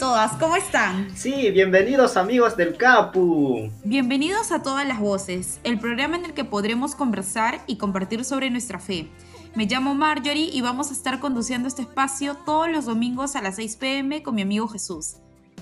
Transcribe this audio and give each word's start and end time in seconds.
todas, 0.00 0.32
¿cómo 0.38 0.56
están? 0.56 1.14
Sí, 1.14 1.50
bienvenidos 1.50 2.16
amigos 2.16 2.56
del 2.56 2.78
Capu. 2.78 3.70
Bienvenidos 3.84 4.50
a 4.50 4.62
Todas 4.62 4.88
las 4.88 4.98
Voces, 4.98 5.60
el 5.62 5.78
programa 5.78 6.16
en 6.16 6.24
el 6.24 6.32
que 6.32 6.42
podremos 6.42 6.94
conversar 6.94 7.60
y 7.66 7.76
compartir 7.76 8.24
sobre 8.24 8.48
nuestra 8.48 8.78
fe. 8.78 9.10
Me 9.54 9.66
llamo 9.66 9.94
Marjorie 9.94 10.48
y 10.50 10.62
vamos 10.62 10.88
a 10.88 10.94
estar 10.94 11.20
conduciendo 11.20 11.68
este 11.68 11.82
espacio 11.82 12.34
todos 12.46 12.70
los 12.70 12.86
domingos 12.86 13.36
a 13.36 13.42
las 13.42 13.56
6 13.56 13.76
pm 13.76 14.22
con 14.22 14.36
mi 14.36 14.40
amigo 14.40 14.68
Jesús. 14.68 15.16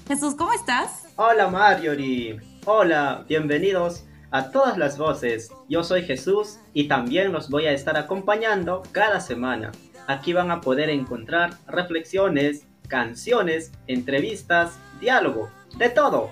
Jesús, 0.07 0.37
¿cómo 0.37 0.53
estás? 0.53 1.07
Hola 1.17 1.49
Marjorie. 1.49 2.41
Hola, 2.65 3.25
bienvenidos 3.29 4.05
a 4.31 4.53
todas 4.53 4.79
las 4.79 4.99
voces. 4.99 5.51
Yo 5.69 5.83
soy 5.83 6.05
Jesús 6.05 6.61
y 6.73 6.87
también 6.87 7.33
los 7.33 7.51
voy 7.51 7.67
a 7.67 7.73
estar 7.73 7.97
acompañando 7.97 8.85
cada 8.93 9.19
semana. 9.19 9.73
Aquí 10.07 10.33
van 10.33 10.53
a 10.53 10.61
poder 10.61 10.91
encontrar 10.91 11.55
reflexiones, 11.67 12.69
canciones, 12.89 13.73
entrevistas, 13.87 14.79
diálogo, 15.01 15.51
de 15.77 15.89
todo. 15.91 16.31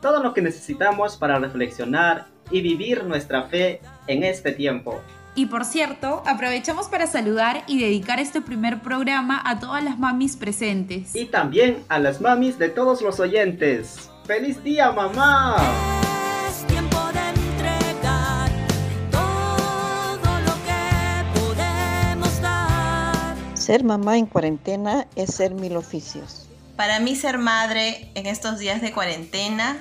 Todo 0.00 0.22
lo 0.22 0.32
que 0.32 0.42
necesitamos 0.42 1.16
para 1.16 1.38
reflexionar 1.38 2.26
y 2.50 2.60
vivir 2.62 3.04
nuestra 3.04 3.42
fe 3.44 3.80
en 4.06 4.22
este 4.22 4.52
tiempo. 4.52 5.00
Y 5.34 5.46
por 5.46 5.66
cierto, 5.66 6.22
aprovechamos 6.26 6.88
para 6.88 7.06
saludar 7.06 7.62
y 7.66 7.78
dedicar 7.78 8.18
este 8.20 8.40
primer 8.40 8.80
programa 8.80 9.42
a 9.44 9.60
todas 9.60 9.84
las 9.84 9.98
mamis 9.98 10.36
presentes. 10.36 11.14
Y 11.14 11.26
también 11.26 11.84
a 11.88 11.98
las 11.98 12.22
mamis 12.22 12.58
de 12.58 12.70
todos 12.70 13.02
los 13.02 13.20
oyentes. 13.20 14.10
¡Feliz 14.24 14.62
día, 14.64 14.90
mamá! 14.92 15.56
Ser 23.66 23.82
mamá 23.82 24.16
en 24.16 24.26
cuarentena 24.26 25.08
es 25.16 25.34
ser 25.34 25.52
mil 25.52 25.76
oficios. 25.76 26.46
Para 26.76 27.00
mí 27.00 27.16
ser 27.16 27.36
madre 27.36 28.12
en 28.14 28.26
estos 28.26 28.60
días 28.60 28.80
de 28.80 28.92
cuarentena 28.92 29.76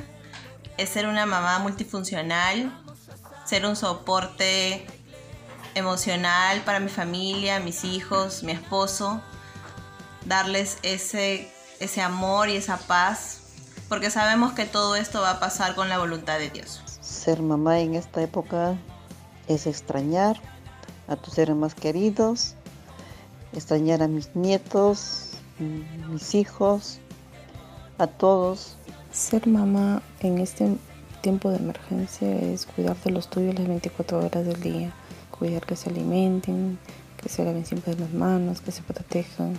es 0.78 0.90
ser 0.90 1.06
una 1.06 1.28
mamá 1.28 1.60
multifuncional, 1.60 2.76
ser 3.46 3.64
un 3.64 3.76
soporte 3.76 4.88
emocional 5.76 6.64
para 6.66 6.80
mi 6.80 6.90
familia, 6.90 7.60
mis 7.60 7.84
hijos, 7.84 8.42
mi 8.42 8.54
esposo, 8.54 9.22
darles 10.26 10.80
ese, 10.82 11.48
ese 11.80 12.02
amor 12.02 12.50
y 12.50 12.56
esa 12.56 12.78
paz, 12.78 13.42
porque 13.88 14.10
sabemos 14.10 14.54
que 14.54 14.66
todo 14.66 14.96
esto 14.96 15.22
va 15.22 15.30
a 15.30 15.40
pasar 15.40 15.76
con 15.76 15.90
la 15.90 16.00
voluntad 16.00 16.40
de 16.40 16.50
Dios. 16.50 16.82
Ser 17.02 17.40
mamá 17.44 17.80
en 17.82 17.94
esta 17.94 18.24
época 18.24 18.74
es 19.48 19.68
extrañar 19.68 20.42
a 21.08 21.16
tus 21.16 21.36
seres 21.36 21.56
más 21.56 21.76
queridos, 21.76 22.56
extrañar 23.56 24.04
a 24.04 24.08
mis 24.08 24.36
nietos, 24.36 25.32
mis 26.10 26.36
hijos, 26.36 27.00
a 27.98 28.08
todos. 28.08 28.78
Ser 29.12 29.48
mamá 29.48 30.02
en 30.20 30.40
este 30.40 30.76
tiempo 31.22 31.50
de 31.50 31.58
emergencia 31.58 32.30
es 32.36 32.66
cuidar 32.66 32.98
de 33.04 33.12
los 33.12 33.30
tuyos 33.30 33.56
las 33.56 33.68
24 33.68 34.20
horas 34.20 34.46
del 34.46 34.62
día, 34.62 34.94
cuidar 35.32 35.66
que 35.66 35.76
se 35.76 35.90
alimenten, 35.90 36.78
que 37.22 37.30
se 37.30 37.44
laven 37.46 37.66
siempre 37.66 37.96
las 37.96 38.12
manos, 38.12 38.62
que 38.62 38.72
se 38.72 38.82
protejan 38.82 39.58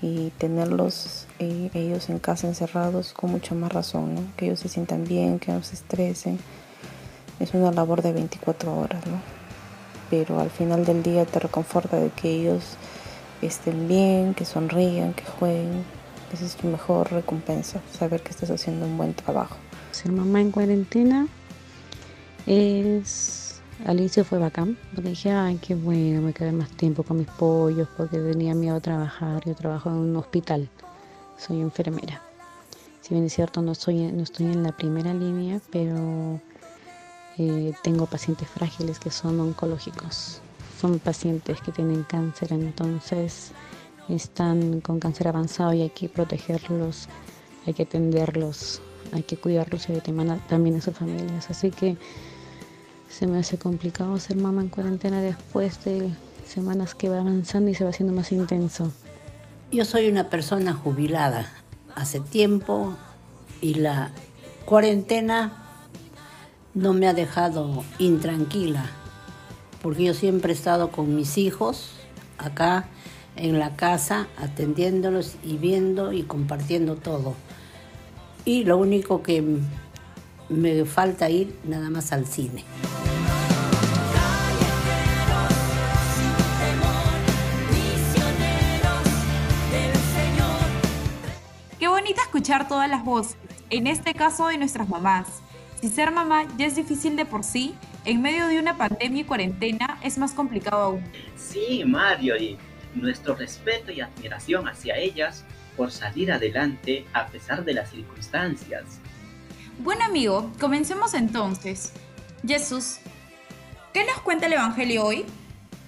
y 0.00 0.30
tenerlos 0.38 1.26
eh, 1.38 1.70
ellos 1.74 2.08
en 2.08 2.18
casa 2.18 2.46
encerrados 2.46 3.12
con 3.12 3.30
mucha 3.30 3.54
más 3.54 3.72
razón, 3.72 4.32
que 4.36 4.46
ellos 4.46 4.60
se 4.60 4.68
sientan 4.68 5.04
bien, 5.04 5.38
que 5.38 5.52
no 5.52 5.62
se 5.62 5.74
estresen. 5.74 6.38
Es 7.40 7.54
una 7.54 7.70
labor 7.70 8.02
de 8.02 8.12
24 8.12 8.76
horas, 8.76 9.06
¿no? 9.06 9.38
pero 10.10 10.40
al 10.40 10.50
final 10.50 10.84
del 10.84 11.02
día 11.02 11.24
te 11.24 11.38
reconforta 11.38 11.98
de 11.98 12.10
que 12.10 12.30
ellos 12.30 12.76
estén 13.46 13.88
bien, 13.88 14.34
que 14.34 14.44
sonrían, 14.44 15.14
que 15.14 15.24
jueguen. 15.24 15.84
Esa 16.32 16.44
es 16.44 16.56
tu 16.56 16.66
mejor 16.66 17.10
recompensa, 17.10 17.80
saber 17.96 18.22
que 18.22 18.30
estás 18.30 18.50
haciendo 18.50 18.86
un 18.86 18.98
buen 18.98 19.14
trabajo. 19.14 19.56
Ser 19.92 20.12
mamá 20.12 20.40
en 20.40 20.50
cuarentena 20.50 21.26
es... 22.46 23.44
Al 23.86 24.00
inicio 24.00 24.24
fue 24.24 24.38
bacán, 24.38 24.76
porque 24.92 25.10
dije, 25.10 25.30
ay, 25.30 25.56
qué 25.62 25.76
bueno, 25.76 26.20
me 26.20 26.32
quedé 26.32 26.50
más 26.50 26.68
tiempo 26.70 27.04
con 27.04 27.18
mis 27.18 27.28
pollos, 27.28 27.86
porque 27.96 28.18
tenía 28.18 28.52
miedo 28.52 28.74
a 28.74 28.80
trabajar. 28.80 29.44
Yo 29.46 29.54
trabajo 29.54 29.88
en 29.88 29.96
un 29.96 30.16
hospital, 30.16 30.68
soy 31.38 31.60
enfermera. 31.60 32.20
Si 33.00 33.14
bien 33.14 33.24
es 33.24 33.34
cierto, 33.34 33.62
no, 33.62 33.76
soy, 33.76 34.10
no 34.10 34.24
estoy 34.24 34.46
en 34.46 34.64
la 34.64 34.72
primera 34.72 35.14
línea, 35.14 35.60
pero 35.70 36.40
eh, 37.38 37.72
tengo 37.84 38.06
pacientes 38.06 38.48
frágiles 38.48 38.98
que 38.98 39.12
son 39.12 39.38
oncológicos 39.38 40.42
son 40.80 40.98
pacientes 40.98 41.60
que 41.60 41.72
tienen 41.72 42.04
cáncer, 42.04 42.52
entonces 42.52 43.52
están 44.08 44.80
con 44.80 45.00
cáncer 45.00 45.28
avanzado 45.28 45.74
y 45.74 45.82
hay 45.82 45.90
que 45.90 46.08
protegerlos, 46.08 47.08
hay 47.66 47.74
que 47.74 47.82
atenderlos, 47.82 48.80
hay 49.12 49.22
que 49.22 49.36
cuidarlos 49.36 49.88
y 49.88 49.94
también 50.48 50.76
a 50.76 50.80
sus 50.80 50.94
familias. 50.94 51.50
Así 51.50 51.70
que 51.70 51.96
se 53.08 53.26
me 53.26 53.38
hace 53.38 53.58
complicado 53.58 54.18
ser 54.18 54.36
mamá 54.36 54.62
en 54.62 54.68
cuarentena 54.68 55.20
después 55.20 55.84
de 55.84 56.10
semanas 56.46 56.94
que 56.94 57.08
va 57.08 57.20
avanzando 57.20 57.70
y 57.70 57.74
se 57.74 57.84
va 57.84 57.90
haciendo 57.90 58.14
más 58.14 58.32
intenso. 58.32 58.92
Yo 59.70 59.84
soy 59.84 60.08
una 60.08 60.30
persona 60.30 60.72
jubilada 60.72 61.50
hace 61.94 62.20
tiempo 62.20 62.94
y 63.60 63.74
la 63.74 64.12
cuarentena 64.64 65.64
no 66.74 66.92
me 66.92 67.08
ha 67.08 67.14
dejado 67.14 67.84
intranquila 67.98 68.97
porque 69.82 70.04
yo 70.04 70.14
siempre 70.14 70.52
he 70.52 70.56
estado 70.56 70.90
con 70.90 71.14
mis 71.14 71.38
hijos 71.38 71.90
acá 72.38 72.88
en 73.36 73.58
la 73.58 73.76
casa, 73.76 74.26
atendiéndolos 74.36 75.36
y 75.44 75.56
viendo 75.56 76.12
y 76.12 76.22
compartiendo 76.22 76.96
todo. 76.96 77.34
Y 78.44 78.64
lo 78.64 78.78
único 78.78 79.22
que 79.22 79.44
me 80.48 80.84
falta 80.84 81.30
ir 81.30 81.58
nada 81.64 81.90
más 81.90 82.12
al 82.12 82.26
cine. 82.26 82.64
Qué 91.78 91.86
bonita 91.86 92.22
escuchar 92.22 92.66
todas 92.66 92.90
las 92.90 93.04
voces, 93.04 93.36
en 93.70 93.86
este 93.86 94.14
caso 94.14 94.48
de 94.48 94.58
nuestras 94.58 94.88
mamás. 94.88 95.28
Si 95.80 95.88
ser 95.88 96.10
mamá 96.10 96.44
ya 96.56 96.66
es 96.66 96.74
difícil 96.74 97.14
de 97.14 97.24
por 97.24 97.44
sí, 97.44 97.74
en 98.04 98.22
medio 98.22 98.46
de 98.46 98.58
una 98.58 98.76
pandemia 98.76 99.22
y 99.22 99.24
cuarentena 99.24 99.98
es 100.02 100.18
más 100.18 100.32
complicado 100.32 100.82
aún. 100.82 101.04
Sí, 101.36 101.82
Mario, 101.84 102.36
y 102.36 102.58
nuestro 102.94 103.34
respeto 103.34 103.92
y 103.92 104.00
admiración 104.00 104.68
hacia 104.68 104.96
ellas 104.96 105.44
por 105.76 105.92
salir 105.92 106.32
adelante 106.32 107.06
a 107.12 107.26
pesar 107.28 107.64
de 107.64 107.74
las 107.74 107.90
circunstancias. 107.90 109.00
Bueno 109.78 110.04
amigo, 110.04 110.50
comencemos 110.58 111.14
entonces. 111.14 111.92
Jesús, 112.46 112.98
¿qué 113.92 114.04
nos 114.04 114.20
cuenta 114.20 114.46
el 114.46 114.54
Evangelio 114.54 115.04
hoy? 115.04 115.24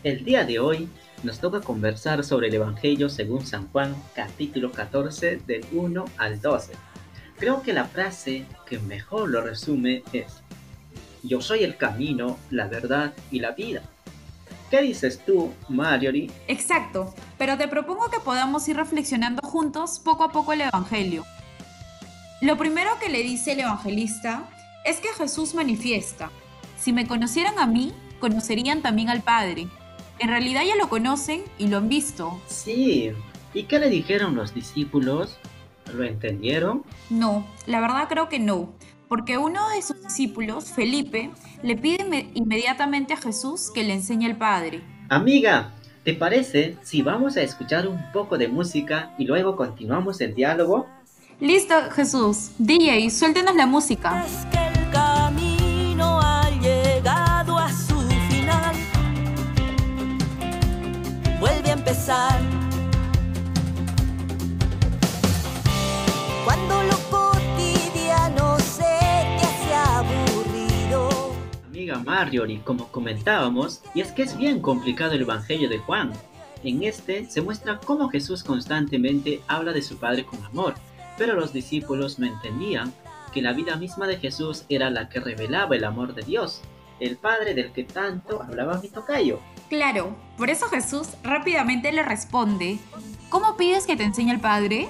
El 0.04 0.24
día 0.24 0.44
de 0.44 0.58
hoy 0.58 0.88
nos 1.22 1.40
toca 1.40 1.60
conversar 1.60 2.24
sobre 2.24 2.48
el 2.48 2.54
Evangelio 2.54 3.08
según 3.08 3.44
San 3.46 3.68
Juan, 3.68 3.94
capítulo 4.14 4.72
14, 4.72 5.40
del 5.46 5.64
1 5.72 6.04
al 6.16 6.40
12. 6.40 6.72
Creo 7.36 7.62
que 7.62 7.72
la 7.72 7.84
frase 7.84 8.46
que 8.66 8.78
mejor 8.78 9.28
lo 9.28 9.42
resume 9.42 10.02
es, 10.12 10.42
yo 11.22 11.40
soy 11.40 11.64
el 11.64 11.76
camino, 11.76 12.38
la 12.50 12.66
verdad 12.66 13.12
y 13.30 13.40
la 13.40 13.52
vida. 13.52 13.82
¿Qué 14.70 14.82
dices 14.82 15.20
tú, 15.26 15.52
Marjorie? 15.68 16.30
Exacto, 16.46 17.12
pero 17.38 17.58
te 17.58 17.66
propongo 17.66 18.08
que 18.08 18.20
podamos 18.20 18.68
ir 18.68 18.76
reflexionando 18.76 19.42
juntos 19.42 19.98
poco 19.98 20.24
a 20.24 20.32
poco 20.32 20.52
el 20.52 20.60
Evangelio. 20.60 21.24
Lo 22.40 22.56
primero 22.56 22.90
que 23.00 23.10
le 23.10 23.22
dice 23.22 23.52
el 23.52 23.60
evangelista 23.60 24.48
es 24.84 24.98
que 24.98 25.08
Jesús 25.08 25.54
manifiesta, 25.54 26.30
si 26.78 26.94
me 26.94 27.06
conocieran 27.06 27.58
a 27.58 27.66
mí, 27.66 27.92
conocerían 28.20 28.80
también 28.80 29.10
al 29.10 29.20
Padre. 29.20 29.68
En 30.18 30.28
realidad 30.28 30.62
ya 30.66 30.76
lo 30.76 30.88
conocen 30.88 31.42
y 31.58 31.66
lo 31.66 31.76
han 31.76 31.90
visto. 31.90 32.40
Sí, 32.46 33.12
¿y 33.52 33.64
qué 33.64 33.78
le 33.78 33.90
dijeron 33.90 34.34
los 34.34 34.54
discípulos? 34.54 35.36
¿Lo 35.92 36.04
entendieron? 36.04 36.82
No, 37.10 37.46
la 37.66 37.80
verdad 37.80 38.08
creo 38.08 38.30
que 38.30 38.38
no 38.38 38.70
porque 39.10 39.38
uno 39.38 39.68
de 39.70 39.82
sus 39.82 40.00
discípulos, 40.04 40.70
Felipe, 40.70 41.30
le 41.64 41.76
pide 41.76 42.30
inmediatamente 42.34 43.12
a 43.12 43.16
Jesús 43.16 43.72
que 43.74 43.82
le 43.82 43.94
enseñe 43.94 44.24
el 44.24 44.36
Padre. 44.36 44.82
Amiga, 45.08 45.72
¿te 46.04 46.14
parece 46.14 46.76
si 46.84 47.02
vamos 47.02 47.36
a 47.36 47.42
escuchar 47.42 47.88
un 47.88 47.98
poco 48.12 48.38
de 48.38 48.46
música 48.46 49.12
y 49.18 49.24
luego 49.24 49.56
continuamos 49.56 50.20
el 50.20 50.36
diálogo? 50.36 50.86
Listo, 51.40 51.74
Jesús. 51.90 52.52
DJ, 52.58 53.10
suéltenos 53.10 53.56
la 53.56 53.66
música. 53.66 54.24
Marjorie, 72.00 72.62
como 72.64 72.88
comentábamos, 72.88 73.82
y 73.94 74.00
es 74.00 74.12
que 74.12 74.22
es 74.22 74.36
bien 74.36 74.60
complicado 74.60 75.12
el 75.12 75.22
Evangelio 75.22 75.68
de 75.68 75.78
Juan. 75.78 76.12
En 76.62 76.82
este 76.82 77.24
se 77.30 77.40
muestra 77.40 77.78
cómo 77.78 78.08
Jesús 78.08 78.44
constantemente 78.44 79.40
habla 79.48 79.72
de 79.72 79.82
su 79.82 79.96
Padre 79.96 80.24
con 80.24 80.44
amor, 80.44 80.74
pero 81.16 81.34
los 81.34 81.52
discípulos 81.52 82.18
no 82.18 82.26
entendían 82.26 82.92
que 83.32 83.42
la 83.42 83.52
vida 83.52 83.76
misma 83.76 84.06
de 84.06 84.18
Jesús 84.18 84.64
era 84.68 84.90
la 84.90 85.08
que 85.08 85.20
revelaba 85.20 85.76
el 85.76 85.84
amor 85.84 86.14
de 86.14 86.22
Dios, 86.22 86.62
el 86.98 87.16
Padre 87.16 87.54
del 87.54 87.72
que 87.72 87.84
tanto 87.84 88.42
hablaba 88.42 88.80
mi 88.80 88.88
tocayo. 88.88 89.40
Claro, 89.68 90.16
por 90.36 90.50
eso 90.50 90.66
Jesús 90.68 91.08
rápidamente 91.22 91.92
le 91.92 92.02
responde, 92.02 92.78
¿cómo 93.28 93.56
pides 93.56 93.86
que 93.86 93.96
te 93.96 94.04
enseñe 94.04 94.30
el 94.32 94.40
Padre? 94.40 94.88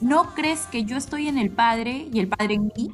¿No 0.00 0.34
crees 0.34 0.66
que 0.66 0.84
yo 0.84 0.96
estoy 0.96 1.28
en 1.28 1.38
el 1.38 1.50
Padre 1.50 2.06
y 2.12 2.20
el 2.20 2.28
Padre 2.28 2.54
en 2.54 2.70
mí? 2.76 2.92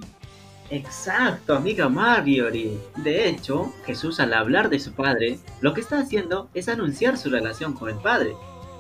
Exacto, 0.70 1.55
amiga 1.55 1.88
Marjorie. 1.88 2.78
De 2.96 3.28
hecho, 3.28 3.72
Jesús 3.87 4.20
al 4.20 4.32
hablar 4.32 4.70
de 4.70 4.81
su 4.81 4.93
Padre, 4.93 5.38
lo 5.61 5.75
que 5.75 5.81
está 5.81 5.99
haciendo 5.99 6.49
es 6.55 6.69
anunciar 6.69 7.19
su 7.19 7.31
relación 7.31 7.75
con 7.75 7.90
el 7.90 7.96
Padre. 7.96 8.34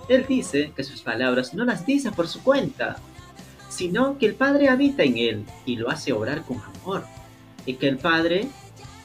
Él 0.08 0.24
dice 0.28 0.72
que 0.74 0.84
sus 0.84 1.02
palabras 1.02 1.54
no 1.54 1.64
las 1.64 1.86
dice 1.86 2.10
por 2.10 2.28
su 2.28 2.42
cuenta, 2.42 2.96
sino 3.68 4.18
que 4.18 4.26
el 4.26 4.34
Padre 4.34 4.68
habita 4.68 5.02
en 5.02 5.18
él 5.18 5.44
y 5.66 5.76
lo 5.76 5.90
hace 5.90 6.12
obrar 6.12 6.42
con 6.42 6.60
amor, 6.60 7.04
y 7.66 7.74
que 7.74 7.88
el 7.88 7.98
Padre 7.98 8.48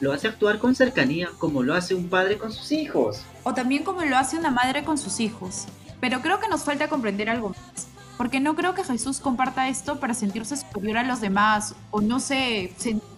lo 0.00 0.12
hace 0.12 0.28
actuar 0.28 0.58
con 0.58 0.74
cercanía 0.74 1.30
como 1.38 1.62
lo 1.62 1.74
hace 1.74 1.94
un 1.94 2.08
padre 2.08 2.38
con 2.38 2.52
sus 2.52 2.72
hijos. 2.72 3.22
O 3.44 3.52
también 3.52 3.84
como 3.84 4.02
lo 4.02 4.16
hace 4.16 4.38
una 4.38 4.50
madre 4.50 4.82
con 4.82 4.96
sus 4.96 5.20
hijos. 5.20 5.66
Pero 6.00 6.22
creo 6.22 6.40
que 6.40 6.48
nos 6.48 6.64
falta 6.64 6.88
comprender 6.88 7.28
algo 7.28 7.50
más. 7.50 7.89
Porque 8.20 8.38
no 8.38 8.54
creo 8.54 8.74
que 8.74 8.84
Jesús 8.84 9.18
comparta 9.18 9.70
esto 9.70 9.98
para 9.98 10.12
sentirse 10.12 10.54
superior 10.54 10.98
a 10.98 11.04
los 11.04 11.22
demás 11.22 11.74
o 11.90 12.02
no 12.02 12.20
sé, 12.20 12.70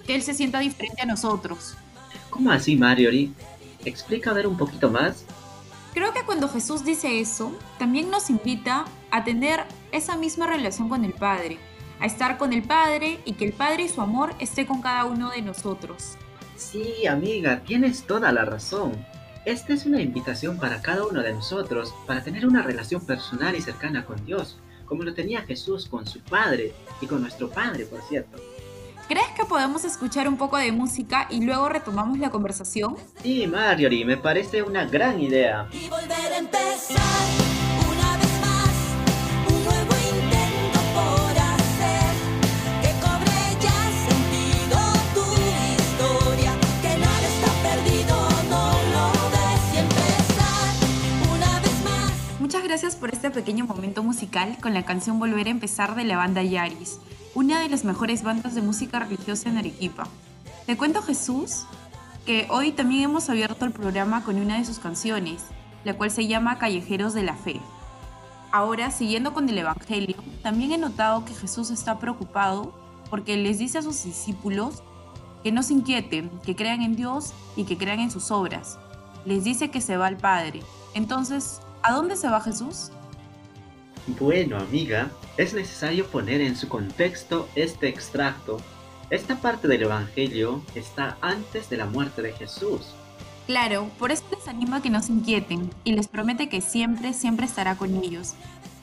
que 0.07 0.15
Él 0.15 0.23
se 0.23 0.33
sienta 0.33 0.61
diferente 0.61 1.03
a 1.03 1.07
nosotros. 1.07 1.75
¿Cómo 2.31 2.53
así, 2.53 2.77
Marjorie? 2.77 3.33
Explica 3.85 4.31
a 4.31 4.35
ver 4.35 4.47
un 4.47 4.57
poquito 4.57 4.93
más. 4.93 5.25
Creo 5.93 6.13
que 6.13 6.23
cuando 6.25 6.49
Jesús 6.49 6.85
dice 6.85 7.19
eso, 7.19 7.53
también 7.81 8.11
nos 8.11 8.31
invita 8.31 8.85
a 9.11 9.25
tener 9.25 9.65
esa 9.91 10.17
misma 10.17 10.47
relación 10.47 10.89
con 10.89 11.05
el 11.05 11.15
Padre, 11.15 11.59
a 11.99 12.07
estar 12.07 12.39
con 12.39 12.53
el 12.53 12.63
Padre 12.63 13.19
y 13.25 13.33
que 13.33 13.47
el 13.47 13.53
Padre 13.55 13.83
y 13.83 13.89
su 13.89 14.01
amor 14.03 14.37
esté 14.39 14.67
con 14.67 14.83
cada 14.83 15.07
uno 15.07 15.31
de 15.31 15.43
nosotros. 15.43 16.17
Sí, 16.55 17.09
amiga, 17.09 17.65
tienes 17.65 18.05
toda 18.05 18.31
la 18.31 18.45
razón. 18.45 18.93
Esta 19.47 19.73
es 19.73 19.85
una 19.85 20.01
invitación 20.01 20.59
para 20.59 20.81
cada 20.81 21.05
uno 21.05 21.23
de 21.23 21.33
nosotros 21.33 21.93
para 22.07 22.23
tener 22.23 22.47
una 22.47 22.63
relación 22.63 23.05
personal 23.05 23.57
y 23.57 23.61
cercana 23.61 24.05
con 24.05 24.25
Dios, 24.25 24.61
como 24.93 25.05
lo 25.05 25.15
tenía 25.15 25.41
Jesús 25.41 25.87
con 25.87 26.07
su 26.07 26.21
Padre 26.21 26.75
y 27.01 27.07
con 27.07 27.23
nuestro 27.23 27.49
Padre, 27.49 27.87
por 27.87 28.03
cierto. 28.03 28.37
¿Crees 29.09 29.29
que 29.35 29.47
podemos 29.47 29.87
escuchar 29.87 30.29
un 30.29 30.37
poco 30.37 30.59
de 30.59 30.71
música 30.71 31.27
y 31.31 31.41
luego 31.41 31.71
retomamos 31.71 32.19
la 32.19 32.29
conversación? 32.29 32.97
Sí, 33.23 33.47
Marjorie, 33.47 34.05
me 34.05 34.19
parece 34.19 34.63
una 34.63 34.85
gran 34.85 35.19
idea. 35.19 35.67
Y 35.73 35.89
volver 35.89 36.31
a 36.35 36.37
empezar 36.37 37.62
pequeño 53.43 53.67
momento 53.67 54.05
musical 54.05 54.57
con 54.63 54.73
la 54.73 54.85
canción 54.85 55.19
Volver 55.19 55.49
a 55.49 55.51
empezar 55.51 55.97
de 55.97 56.05
la 56.05 56.17
banda 56.17 56.45
Yaris, 56.45 57.01
una 57.35 57.59
de 57.59 57.69
las 57.69 57.85
mejores 57.85 58.23
bandas 58.23 58.55
de 58.55 58.63
música 58.63 59.01
religiosa 59.01 59.49
en 59.49 59.59
Arequipa. 59.59 60.07
Te 60.65 60.77
cuento 60.77 61.03
Jesús 61.03 61.65
que 62.25 62.47
hoy 62.51 62.71
también 62.71 63.03
hemos 63.03 63.29
abierto 63.29 63.65
el 63.65 63.73
programa 63.73 64.23
con 64.23 64.37
una 64.37 64.59
de 64.59 64.65
sus 64.65 64.79
canciones, 64.79 65.43
la 65.83 65.95
cual 65.95 66.13
se 66.13 66.29
llama 66.29 66.59
Callejeros 66.59 67.15
de 67.15 67.25
la 67.25 67.35
Fe. 67.35 67.61
Ahora, 68.53 68.93
siguiendo 68.93 69.35
con 69.35 69.49
el 69.49 69.59
Evangelio, 69.59 70.15
también 70.45 70.71
he 70.71 70.79
notado 70.79 71.25
que 71.25 71.35
Jesús 71.35 71.71
está 71.71 71.99
preocupado 71.99 72.73
porque 73.11 73.37
les 73.37 73.59
dice 73.59 73.79
a 73.79 73.83
sus 73.83 74.05
discípulos 74.05 74.85
que 75.43 75.51
no 75.51 75.65
se 75.65 75.73
inquieten, 75.73 76.31
que 76.47 76.55
crean 76.55 76.81
en 76.81 76.95
Dios 76.95 77.33
y 77.57 77.65
que 77.65 77.77
crean 77.77 77.99
en 77.99 78.13
sus 78.13 78.31
obras. 78.31 78.79
Les 79.25 79.43
dice 79.43 79.73
que 79.73 79.81
se 79.81 79.97
va 79.97 80.07
al 80.07 80.17
Padre. 80.17 80.63
Entonces, 80.95 81.61
¿a 81.83 81.91
dónde 81.91 82.15
se 82.15 82.29
va 82.29 82.41
Jesús? 82.41 82.93
Bueno, 84.07 84.59
amiga, 84.59 85.11
es 85.37 85.55
necesario 85.55 86.07
poner 86.07 86.41
en 86.41 86.57
su 86.57 86.69
contexto 86.69 87.49
este 87.55 87.89
extracto. 87.89 88.61
Esta 89.11 89.37
parte 89.37 89.69
del 89.69 89.85
Evangelio 89.85 90.63
está 90.75 91.17
antes 91.21 91.71
de 91.71 91.77
la 91.77 91.87
muerte 91.87 92.21
de 92.21 92.33
Jesús. 92.33 92.95
Claro, 93.47 93.91
por 93.99 94.11
eso 94.11 94.25
les 94.31 94.49
anima 94.49 94.79
a 94.79 94.83
que 94.83 94.91
no 94.91 95.03
se 95.03 95.13
inquieten 95.13 95.71
y 95.85 95.93
les 95.93 96.09
promete 96.09 96.49
que 96.49 96.61
siempre, 96.61 97.13
siempre 97.13 97.47
estará 97.47 97.77
con 97.77 97.97
ellos, 98.03 98.35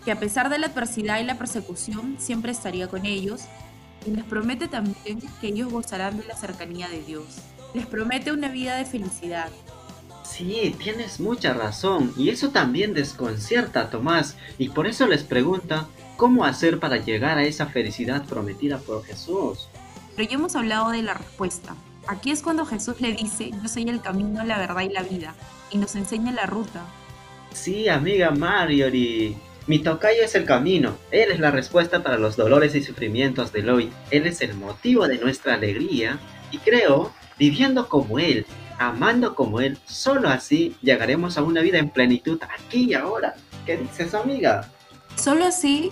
que 0.05 0.11
a 0.11 0.19
pesar 0.19 0.49
de 0.49 0.59
la 0.59 0.67
adversidad 0.67 1.19
y 1.19 1.25
la 1.25 1.37
persecución, 1.37 2.15
siempre 2.17 2.51
estaría 2.51 2.87
con 2.87 3.05
ellos, 3.05 3.41
y 4.05 4.11
les 4.11 4.23
promete 4.23 4.69
también 4.69 5.19
que 5.41 5.47
ellos 5.47 5.71
gozarán 5.71 6.17
de 6.17 6.25
la 6.25 6.35
cercanía 6.35 6.87
de 6.87 7.01
Dios. 7.01 7.39
Les 7.73 7.85
promete 7.85 8.31
una 8.31 8.47
vida 8.47 8.77
de 8.77 8.85
felicidad. 8.85 9.49
Sí, 10.29 10.75
tienes 10.81 11.19
mucha 11.19 11.53
razón, 11.53 12.13
y 12.15 12.29
eso 12.29 12.49
también 12.49 12.93
desconcierta 12.93 13.81
a 13.81 13.89
Tomás, 13.89 14.37
y 14.57 14.69
por 14.69 14.85
eso 14.85 15.07
les 15.07 15.23
pregunta 15.23 15.87
cómo 16.17 16.45
hacer 16.45 16.79
para 16.79 16.97
llegar 16.97 17.37
a 17.37 17.43
esa 17.43 17.65
felicidad 17.65 18.25
prometida 18.25 18.77
por 18.77 19.03
Jesús. 19.03 19.69
Pero 20.15 20.29
ya 20.29 20.35
hemos 20.35 20.55
hablado 20.55 20.91
de 20.91 21.01
la 21.01 21.15
respuesta. 21.15 21.75
Aquí 22.07 22.31
es 22.31 22.41
cuando 22.41 22.65
Jesús 22.65 23.01
le 23.01 23.13
dice, 23.13 23.51
yo 23.51 23.67
soy 23.67 23.89
el 23.89 24.01
camino, 24.01 24.43
la 24.43 24.59
verdad 24.59 24.81
y 24.81 24.89
la 24.89 25.03
vida, 25.03 25.33
y 25.71 25.77
nos 25.77 25.95
enseña 25.95 26.31
la 26.31 26.45
ruta. 26.45 26.85
Sí, 27.51 27.89
amiga 27.89 28.31
Marjorie. 28.31 29.35
Mi 29.65 29.79
tocayo 29.79 30.23
es 30.23 30.35
el 30.35 30.45
camino. 30.45 30.95
Él 31.11 31.31
es 31.31 31.39
la 31.39 31.51
respuesta 31.51 32.01
para 32.01 32.17
los 32.17 32.35
dolores 32.35 32.75
y 32.75 32.83
sufrimientos 32.83 33.51
de 33.51 33.69
hoy. 33.69 33.91
Él 34.09 34.25
es 34.25 34.41
el 34.41 34.55
motivo 34.55 35.07
de 35.07 35.19
nuestra 35.19 35.55
alegría. 35.55 36.19
Y 36.51 36.57
creo, 36.57 37.11
viviendo 37.37 37.87
como 37.87 38.17
Él, 38.17 38.45
amando 38.79 39.35
como 39.35 39.59
Él, 39.59 39.77
solo 39.85 40.29
así 40.29 40.75
llegaremos 40.81 41.37
a 41.37 41.43
una 41.43 41.61
vida 41.61 41.77
en 41.77 41.89
plenitud 41.89 42.41
aquí 42.57 42.85
y 42.85 42.93
ahora. 42.95 43.35
¿Qué 43.65 43.77
dices, 43.77 44.15
amiga? 44.15 44.67
Solo 45.15 45.45
así 45.45 45.91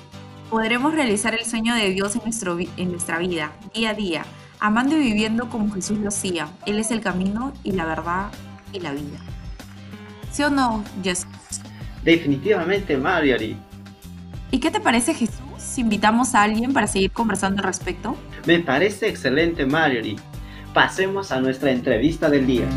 podremos 0.50 0.94
realizar 0.94 1.36
el 1.36 1.46
sueño 1.46 1.76
de 1.76 1.90
Dios 1.90 2.16
en, 2.16 2.24
nuestro, 2.24 2.56
vi- 2.56 2.70
en 2.78 2.92
nuestra 2.92 3.20
vida, 3.20 3.52
día 3.76 3.90
a 3.92 3.94
día, 3.94 4.26
amando 4.60 4.96
y 4.98 5.02
viviendo 5.02 5.50
como 5.50 5.72
Jesús 5.74 6.00
lo 6.00 6.08
hacía. 6.08 6.48
Él 6.66 6.80
es 6.80 6.90
el 6.90 7.02
camino 7.02 7.54
y 7.64 7.74
la 7.74 7.86
verdad 7.86 8.32
y 8.72 8.80
la 8.80 8.94
vida. 8.94 9.20
¿Sí 10.32 10.44
o 10.44 10.50
no, 10.50 10.84
Jess? 11.04 11.28
Definitivamente, 12.04 12.96
Marjorie. 12.98 13.58
¿Y 14.50 14.60
qué 14.60 14.72
te 14.72 14.80
parece, 14.80 15.14
Jesús? 15.14 15.36
Si 15.58 15.82
invitamos 15.82 16.34
a 16.36 16.44
alguien 16.44 16.72
para 16.72 16.88
seguir 16.88 17.12
conversando 17.12 17.60
al 17.62 17.68
respecto. 17.68 18.16
Me 18.46 18.60
parece 18.60 19.10
excelente, 19.10 19.66
Marjorie. 19.66 20.16
Pasemos 20.74 21.32
a 21.32 21.40
nuestra 21.40 21.72
entrevista 21.72 22.30
del 22.30 22.46
día. 22.46 22.68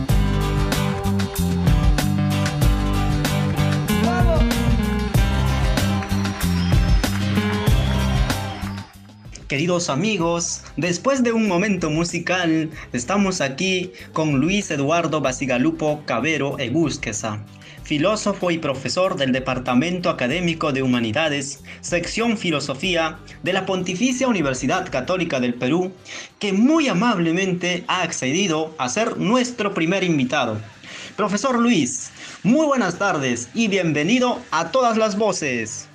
Queridos 9.49 9.91
amigos, 9.91 10.63
después 10.77 11.25
de 11.25 11.33
un 11.33 11.49
momento 11.49 11.91
musical, 11.91 12.71
estamos 12.93 13.41
aquí 13.41 13.93
con 14.13 14.39
Luis 14.39 14.71
Eduardo 14.71 15.21
Basigalupo 15.21 16.03
Cabero 16.07 16.57
Egusquesa, 16.61 17.45
filósofo 17.91 18.53
y 18.53 18.59
profesor 18.59 19.17
del 19.17 19.33
Departamento 19.33 20.11
Académico 20.11 20.71
de 20.71 20.81
Humanidades, 20.81 21.65
sección 21.81 22.39
Filosofía 22.39 23.19
de 23.43 23.53
la 23.53 23.67
Pontificia 23.67 24.29
Universidad 24.29 24.89
Católica 24.89 25.41
del 25.41 25.55
Perú, 25.55 25.93
que 26.39 26.53
muy 26.53 26.87
amablemente 26.87 27.83
ha 27.89 28.03
accedido 28.03 28.73
a 28.79 28.89
ser 28.89 29.17
nuestro 29.17 29.75
primer 29.75 30.05
invitado. 30.05 30.61
Profesor 31.17 31.59
Luis, 31.59 32.13
muy 32.45 32.65
buenas 32.65 32.97
tardes 32.97 33.49
y 33.55 33.67
bienvenido 33.67 34.41
a 34.53 34.71
todas 34.71 34.97
las 34.97 35.19
voces. 35.19 35.89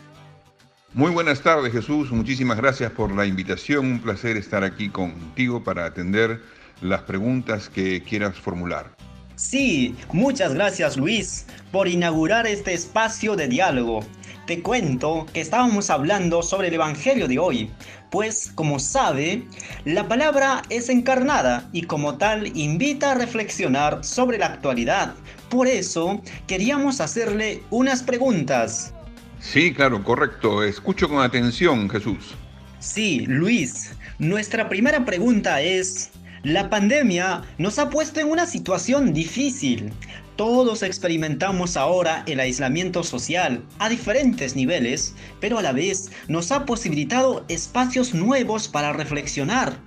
Muy 0.93 1.11
buenas 1.11 1.39
tardes 1.39 1.71
Jesús, 1.71 2.11
muchísimas 2.11 2.57
gracias 2.57 2.91
por 2.91 3.15
la 3.15 3.25
invitación, 3.25 3.85
un 3.85 3.99
placer 4.01 4.35
estar 4.35 4.65
aquí 4.65 4.89
contigo 4.89 5.63
para 5.63 5.85
atender 5.85 6.41
las 6.81 7.03
preguntas 7.03 7.69
que 7.69 8.03
quieras 8.03 8.35
formular. 8.35 8.91
Sí, 9.35 9.95
muchas 10.13 10.53
gracias 10.53 10.95
Luis 10.95 11.45
por 11.71 11.87
inaugurar 11.87 12.47
este 12.47 12.73
espacio 12.73 13.35
de 13.35 13.47
diálogo. 13.47 14.01
Te 14.47 14.61
cuento 14.61 15.25
que 15.33 15.41
estábamos 15.41 15.89
hablando 15.89 16.43
sobre 16.43 16.67
el 16.67 16.75
Evangelio 16.75 17.27
de 17.27 17.39
hoy, 17.39 17.71
pues 18.11 18.51
como 18.53 18.79
sabe, 18.79 19.43
la 19.83 20.07
palabra 20.07 20.61
es 20.69 20.87
encarnada 20.87 21.67
y 21.73 21.81
como 21.81 22.17
tal 22.17 22.55
invita 22.55 23.11
a 23.11 23.15
reflexionar 23.15 24.03
sobre 24.03 24.37
la 24.37 24.45
actualidad. 24.45 25.15
Por 25.49 25.67
eso 25.67 26.21
queríamos 26.47 27.01
hacerle 27.01 27.63
unas 27.71 28.03
preguntas. 28.03 28.93
Sí, 29.39 29.73
claro, 29.73 30.03
correcto. 30.03 30.63
Escucho 30.63 31.09
con 31.09 31.21
atención, 31.21 31.89
Jesús. 31.89 32.35
Sí, 32.79 33.25
Luis, 33.27 33.91
nuestra 34.19 34.69
primera 34.69 35.03
pregunta 35.03 35.59
es, 35.61 36.11
la 36.45 36.69
pandemia 36.69 37.41
nos 37.57 37.79
ha 37.79 37.89
puesto 37.89 38.19
en 38.19 38.29
una 38.29 38.45
situación 38.45 39.13
difícil, 39.13 39.91
Todos 40.35 40.83
experimentamos 40.83 41.77
ahora 41.77 42.23
el 42.27 42.41
aislamiento 42.41 43.03
social 43.03 43.63
a 43.79 43.87
diferentes 43.87 44.53
niveles, 44.53 45.15
pero 45.39 45.57
a 45.57 45.61
la 45.61 45.71
vez 45.71 46.11
nos 46.27 46.51
ha 46.51 46.65
posibilitado 46.65 47.45
espacios 47.47 48.13
nuevos 48.13 48.67
para 48.67 48.91
reflexionar. 48.91 49.79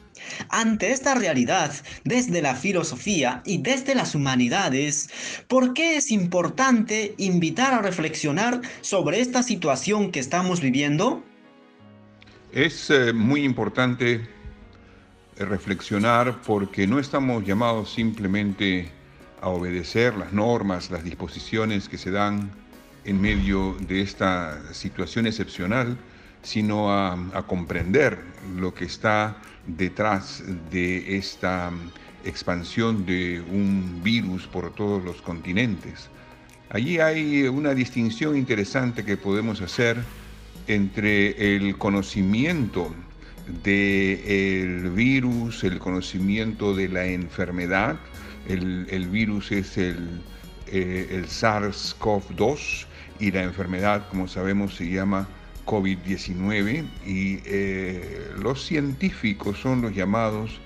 Ante 0.49 0.91
esta 0.91 1.15
realidad, 1.15 1.73
desde 2.05 2.41
la 2.41 2.55
filosofía 2.55 3.43
y 3.45 3.59
desde 3.59 3.95
las 3.95 4.15
humanidades, 4.15 5.11
¿por 5.49 5.75
qué 5.75 5.97
es 5.97 6.11
importante 6.11 7.15
invitar 7.19 7.75
a 7.75 7.83
reflexionar 7.83 8.63
sobre 8.81 9.21
esta 9.21 9.43
situación 9.43 10.11
que 10.11 10.21
estamos 10.21 10.63
viviendo? 10.63 11.23
Es 12.53 12.89
eh, 12.89 13.13
muy 13.13 13.45
importante 13.45 14.38
reflexionar 15.39 16.41
porque 16.47 16.87
no 16.87 16.99
estamos 16.99 17.45
llamados 17.45 17.93
simplemente 17.93 18.91
a 19.41 19.49
obedecer 19.49 20.17
las 20.17 20.33
normas, 20.33 20.91
las 20.91 21.05
disposiciones 21.05 21.89
que 21.89 21.99
se 21.99 22.11
dan 22.11 22.51
en 23.05 23.21
medio 23.21 23.77
de 23.81 24.03
esta 24.03 24.75
situación 24.75 25.27
excepcional, 25.27 25.97
sino 26.43 26.93
a, 26.93 27.17
comprender 27.47 28.19
lo 28.57 28.75
que 28.75 28.85
está 28.85 29.37
detrás 29.67 30.43
de 30.71 31.17
esta 31.17 31.71
expansión 32.25 33.07
de 33.07 33.41
un 33.41 34.01
virus 34.03 34.47
por 34.47 34.73
todos 34.75 35.03
los 35.05 35.23
continentes. 35.23 36.09
Allí 36.71 36.99
hay 36.99 37.49
una 37.49 37.75
distinción 37.75 38.37
interesante 38.37 39.05
que 39.05 39.17
podemos 39.17 39.61
hacer 39.63 39.97
entre 40.67 41.57
el 41.57 41.79
conocimiento 41.79 42.95
del 43.63 44.91
virus, 44.91 45.65
el 45.65 45.79
conocimiento 45.79 46.75
de 46.75 46.89
la 46.89 47.07
enfermedad, 47.07 47.97
el, 48.49 48.87
el 48.91 49.09
virus 49.09 49.53
es 49.53 49.77
el, 49.79 50.21
eh, 50.71 51.09
el 51.11 51.27
SARS-CoV-2 51.27 52.87
y 53.21 53.31
la 53.31 53.43
enfermedad, 53.43 54.07
como 54.11 54.29
sabemos, 54.29 54.77
se 54.77 54.91
llama 54.91 55.27
COVID-19 55.65 56.85
y 57.07 57.41
eh, 57.47 58.31
los 58.39 58.65
científicos 58.67 59.59
son 59.59 59.83
los 59.83 59.95
llamados 59.95 60.61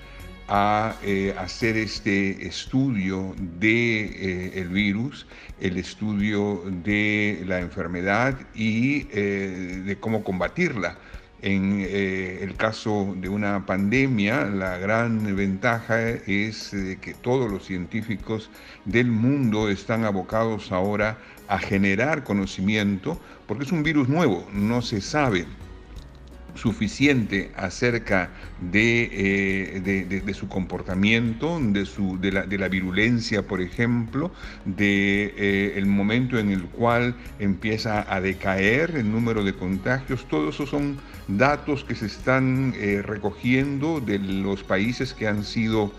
a 0.49 0.95
eh, 1.03 1.33
hacer 1.37 1.77
este 1.77 2.45
estudio 2.45 3.33
de 3.59 4.67
virus, 4.69 5.25
el 5.61 5.77
estudio 5.77 6.63
de 6.83 7.43
la 7.45 7.59
enfermedad 7.59 8.37
y 8.53 9.03
de 9.03 9.97
cómo 10.01 10.23
combatirla. 10.23 10.97
En 11.43 11.81
eh, 11.81 12.39
el 12.41 12.55
caso 12.55 13.15
de 13.17 13.27
una 13.27 13.65
pandemia, 13.65 14.45
la 14.45 14.77
gran 14.77 15.35
ventaja 15.35 15.99
es 16.09 16.73
eh, 16.73 16.97
que 17.01 17.13
todos 17.13 17.51
los 17.51 17.65
científicos 17.65 18.49
del 18.85 19.11
mundo 19.11 19.69
están 19.69 20.05
abocados 20.05 20.71
ahora 20.71 21.17
a 21.49 21.59
generar 21.59 22.23
conocimiento, 22.23 23.19
porque 23.45 23.65
es 23.65 23.73
un 23.73 23.83
virus 23.83 24.07
nuevo, 24.07 24.47
no 24.53 24.81
se 24.81 25.01
sabe 25.01 25.45
suficiente 26.55 27.51
acerca 27.55 28.29
de, 28.59 29.09
eh, 29.11 29.81
de, 29.81 30.21
de, 30.21 30.33
su 30.33 30.47
comportamiento, 30.47 31.59
de, 31.59 31.85
su, 31.85 32.19
de, 32.19 32.31
la, 32.31 32.43
de 32.43 32.57
la 32.57 32.67
virulencia, 32.67 33.41
por 33.47 33.61
ejemplo, 33.61 34.31
de 34.65 35.33
eh, 35.37 35.73
el 35.75 35.85
momento 35.85 36.37
en 36.37 36.51
el 36.51 36.63
cual 36.65 37.15
empieza 37.39 38.05
a 38.13 38.21
decaer 38.21 38.95
el 38.95 39.11
número 39.11 39.43
de 39.43 39.53
contagios. 39.53 40.27
Todos 40.27 40.55
esos 40.55 40.69
son 40.69 40.97
datos 41.27 41.83
que 41.83 41.95
se 41.95 42.05
están 42.05 42.73
eh, 42.77 43.01
recogiendo 43.03 43.99
de 43.99 44.19
los 44.19 44.63
países 44.63 45.13
que 45.13 45.27
han 45.27 45.43
sido 45.43 45.91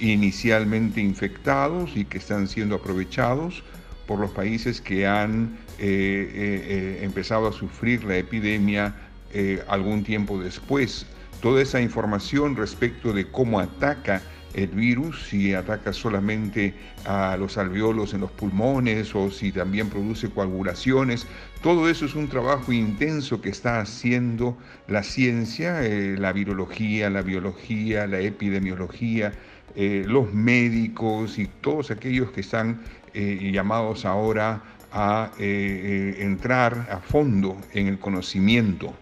inicialmente 0.00 1.00
infectados 1.00 1.96
y 1.96 2.04
que 2.04 2.18
están 2.18 2.48
siendo 2.48 2.76
aprovechados 2.76 3.64
por 4.06 4.18
los 4.20 4.30
países 4.30 4.80
que 4.80 5.06
han 5.06 5.58
empezado 5.80 7.46
a 7.46 7.52
sufrir 7.52 8.02
la 8.02 8.16
epidemia 8.16 9.07
eh, 9.32 9.62
algún 9.68 10.04
tiempo 10.04 10.38
después. 10.38 11.06
Toda 11.40 11.62
esa 11.62 11.80
información 11.80 12.56
respecto 12.56 13.12
de 13.12 13.30
cómo 13.30 13.60
ataca 13.60 14.22
el 14.54 14.68
virus, 14.68 15.28
si 15.28 15.54
ataca 15.54 15.92
solamente 15.92 16.74
a 17.04 17.36
los 17.36 17.58
alveolos 17.58 18.14
en 18.14 18.22
los 18.22 18.30
pulmones 18.30 19.14
o 19.14 19.30
si 19.30 19.52
también 19.52 19.88
produce 19.88 20.30
coagulaciones, 20.30 21.26
todo 21.62 21.88
eso 21.88 22.06
es 22.06 22.14
un 22.14 22.28
trabajo 22.28 22.72
intenso 22.72 23.40
que 23.40 23.50
está 23.50 23.80
haciendo 23.80 24.56
la 24.86 25.02
ciencia, 25.02 25.84
eh, 25.84 26.16
la 26.18 26.32
virología, 26.32 27.10
la 27.10 27.22
biología, 27.22 28.06
la 28.06 28.20
epidemiología, 28.20 29.32
eh, 29.74 30.04
los 30.06 30.32
médicos 30.32 31.38
y 31.38 31.46
todos 31.60 31.90
aquellos 31.90 32.30
que 32.32 32.40
están 32.40 32.80
eh, 33.14 33.50
llamados 33.52 34.04
ahora 34.04 34.62
a 34.90 35.30
entrar 35.38 36.88
a 36.90 36.98
fondo 37.00 37.58
en 37.74 37.88
el 37.88 37.98
conocimiento 37.98 38.94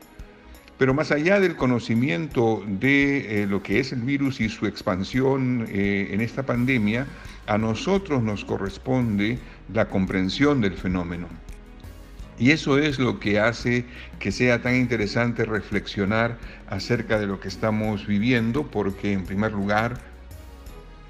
pero 0.79 0.93
más 0.93 1.11
allá 1.11 1.41
del 1.41 1.57
conocimiento 1.57 2.63
de 2.67 3.43
eh, 3.43 3.47
lo 3.47 3.63
que 3.63 3.81
es 3.81 3.93
el 3.93 4.03
virus 4.03 4.41
y 4.41 4.49
su 4.49 4.67
expansión 4.67 5.67
eh, 5.71 6.09
en 6.11 6.21
esta 6.21 6.45
pandemia, 6.45 7.07
a 7.47 7.57
nosotros 7.57 8.23
nos 8.23 8.45
corresponde 8.45 9.39
la 9.73 9.89
comprensión 9.89 10.61
del 10.61 10.75
fenómeno. 10.75 11.29
Y 12.39 12.51
eso 12.51 12.77
es 12.77 12.99
lo 12.99 13.19
que 13.19 13.41
hace 13.41 13.87
que 14.19 14.31
sea 14.31 14.61
tan 14.61 14.77
interesante 14.77 15.47
reflexionar 15.47 16.37
acerca 16.69 17.19
de 17.19 17.27
lo 17.27 17.41
que 17.41 17.49
estamos 17.49 18.07
viviendo, 18.07 18.67
porque 18.67 19.13
en 19.13 19.25
primer 19.25 19.53
lugar, 19.53 19.99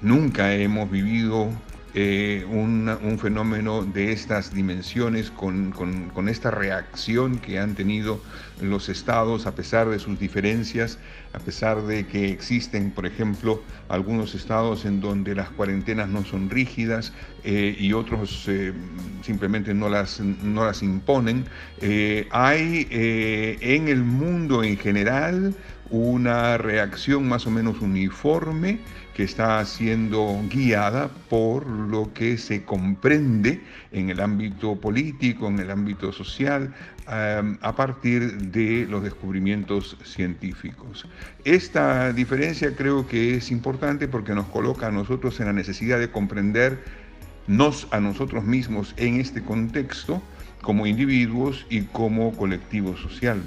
nunca 0.01 0.53
hemos 0.53 0.89
vivido 0.89 1.49
eh, 1.99 2.45
un, 2.47 2.87
un, 2.89 3.17
fenómeno 3.17 3.83
de 3.83 4.11
estas 4.11 4.53
dimensiones, 4.53 5.31
con, 5.31 5.71
con, 5.71 6.09
con, 6.09 6.29
esta 6.29 6.51
reacción 6.51 7.39
que 7.39 7.57
han 7.57 7.73
tenido 7.73 8.21
los 8.61 8.87
estados 8.87 9.47
a 9.47 9.55
pesar 9.55 9.89
de 9.89 9.97
sus 9.97 10.19
diferencias, 10.19 10.99
a 11.33 11.39
pesar 11.39 11.83
de 11.83 12.07
que 12.07 12.31
existen, 12.31 12.91
por 12.91 13.05
ejemplo, 13.05 13.61
algunos 13.89 14.35
estados 14.35 14.85
en 14.85 15.01
donde 15.01 15.35
las 15.35 15.49
cuarentenas 15.49 16.09
no 16.09 16.23
son 16.25 16.49
rígidas 16.49 17.13
eh, 17.43 17.75
y 17.77 17.93
otros 17.93 18.45
eh, 18.47 18.73
simplemente 19.21 19.73
no 19.73 19.89
las, 19.89 20.19
no 20.19 20.65
las 20.65 20.83
imponen. 20.83 21.45
Eh, 21.81 22.27
hay 22.31 22.87
en 22.89 23.87
el 23.87 24.03
mundo 24.03 24.63
en 24.63 24.77
general 24.77 25.53
una 25.89 26.57
reacción 26.57 27.27
más 27.27 27.47
o 27.47 27.51
menos 27.51 27.81
uniforme 27.81 28.79
que 29.13 29.23
está 29.23 29.63
siendo 29.65 30.39
guiada 30.47 31.09
por 31.29 31.65
lo 31.65 32.13
que 32.13 32.37
se 32.37 32.63
comprende 32.63 33.63
en 33.91 34.09
el 34.09 34.19
ámbito 34.19 34.75
político, 34.75 35.47
en 35.47 35.59
el 35.59 35.71
ámbito 35.71 36.11
social, 36.11 36.73
um, 37.07 37.57
a 37.61 37.75
partir 37.75 38.37
de 38.37 38.85
los 38.89 39.03
descubrimientos 39.03 39.97
científicos. 40.03 41.05
Esta 41.45 42.13
diferencia 42.13 42.75
creo 42.75 43.07
que 43.07 43.35
es 43.35 43.51
importante 43.51 44.07
porque 44.07 44.33
nos 44.33 44.47
coloca 44.47 44.87
a 44.87 44.91
nosotros 44.91 45.39
en 45.39 45.47
la 45.47 45.53
necesidad 45.53 45.99
de 45.99 46.11
comprendernos 46.11 47.87
a 47.91 47.99
nosotros 47.99 48.43
mismos 48.43 48.93
en 48.97 49.19
este 49.19 49.41
contexto 49.41 50.21
como 50.61 50.85
individuos 50.85 51.65
y 51.69 51.81
como 51.83 52.35
colectivo 52.35 52.97
social. 52.97 53.41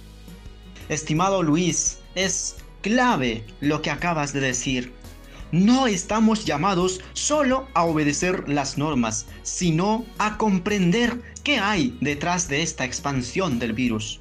Estimado 0.88 1.42
Luis, 1.42 1.98
es 2.14 2.56
clave 2.82 3.44
lo 3.60 3.82
que 3.82 3.90
acabas 3.90 4.32
de 4.32 4.40
decir. 4.40 4.92
No 5.52 5.88
estamos 5.88 6.44
llamados 6.44 7.00
solo 7.12 7.66
a 7.74 7.82
obedecer 7.84 8.48
las 8.48 8.78
normas, 8.78 9.26
sino 9.42 10.04
a 10.18 10.38
comprender 10.38 11.20
qué 11.40 11.58
hay 11.58 11.96
detrás 12.00 12.48
de 12.48 12.62
esta 12.62 12.84
expansión 12.84 13.58
del 13.58 13.72
virus. 13.72 14.20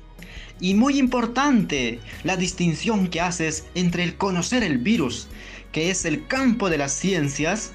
Y 0.59 0.73
muy 0.73 0.99
importante 0.99 1.99
la 2.23 2.35
distinción 2.35 3.07
que 3.07 3.21
haces 3.21 3.65
entre 3.75 4.03
el 4.03 4.17
conocer 4.17 4.63
el 4.63 4.77
virus, 4.77 5.27
que 5.71 5.89
es 5.89 6.05
el 6.05 6.27
campo 6.27 6.69
de 6.69 6.77
las 6.77 6.91
ciencias, 6.91 7.71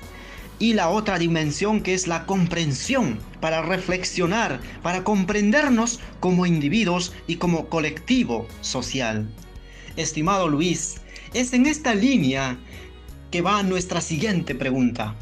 y 0.58 0.74
la 0.74 0.88
otra 0.88 1.18
dimensión 1.18 1.80
que 1.80 1.94
es 1.94 2.06
la 2.06 2.26
comprensión, 2.26 3.18
para 3.40 3.62
reflexionar, 3.62 4.60
para 4.82 5.02
comprendernos 5.04 6.00
como 6.20 6.46
individuos 6.46 7.12
y 7.26 7.36
como 7.36 7.68
colectivo 7.68 8.46
social. 8.60 9.28
Estimado 9.96 10.48
Luis, 10.48 11.00
es 11.34 11.52
en 11.52 11.66
esta 11.66 11.94
línea 11.94 12.58
que 13.30 13.42
va 13.42 13.62
nuestra 13.62 14.00
siguiente 14.00 14.54
pregunta. 14.54 15.16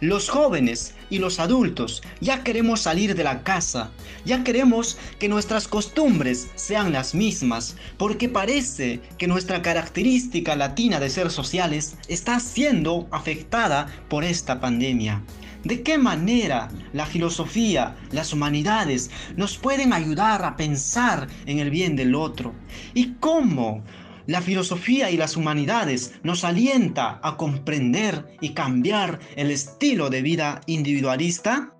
Los 0.00 0.28
jóvenes 0.28 0.94
y 1.08 1.18
los 1.18 1.38
adultos 1.38 2.02
ya 2.20 2.42
queremos 2.42 2.80
salir 2.80 3.14
de 3.14 3.24
la 3.24 3.42
casa, 3.42 3.92
ya 4.24 4.42
queremos 4.42 4.98
que 5.18 5.28
nuestras 5.28 5.68
costumbres 5.68 6.48
sean 6.56 6.92
las 6.92 7.14
mismas, 7.14 7.76
porque 7.96 8.28
parece 8.28 9.00
que 9.18 9.28
nuestra 9.28 9.62
característica 9.62 10.56
latina 10.56 10.98
de 11.00 11.10
ser 11.10 11.30
sociales 11.30 11.96
está 12.08 12.40
siendo 12.40 13.06
afectada 13.10 13.86
por 14.08 14.24
esta 14.24 14.60
pandemia. 14.60 15.22
¿De 15.64 15.82
qué 15.82 15.96
manera 15.96 16.68
la 16.92 17.06
filosofía, 17.06 17.96
las 18.10 18.34
humanidades 18.34 19.10
nos 19.36 19.56
pueden 19.56 19.94
ayudar 19.94 20.44
a 20.44 20.56
pensar 20.56 21.28
en 21.46 21.58
el 21.58 21.70
bien 21.70 21.96
del 21.96 22.14
otro? 22.14 22.52
¿Y 22.92 23.14
cómo 23.14 23.82
la 24.26 24.40
filosofía 24.40 25.10
y 25.10 25.16
las 25.16 25.36
humanidades 25.36 26.14
nos 26.22 26.44
alienta 26.44 27.20
a 27.22 27.36
comprender 27.36 28.24
y 28.40 28.50
cambiar 28.50 29.20
el 29.36 29.50
estilo 29.50 30.10
de 30.10 30.22
vida 30.22 30.60
individualista? 30.66 31.70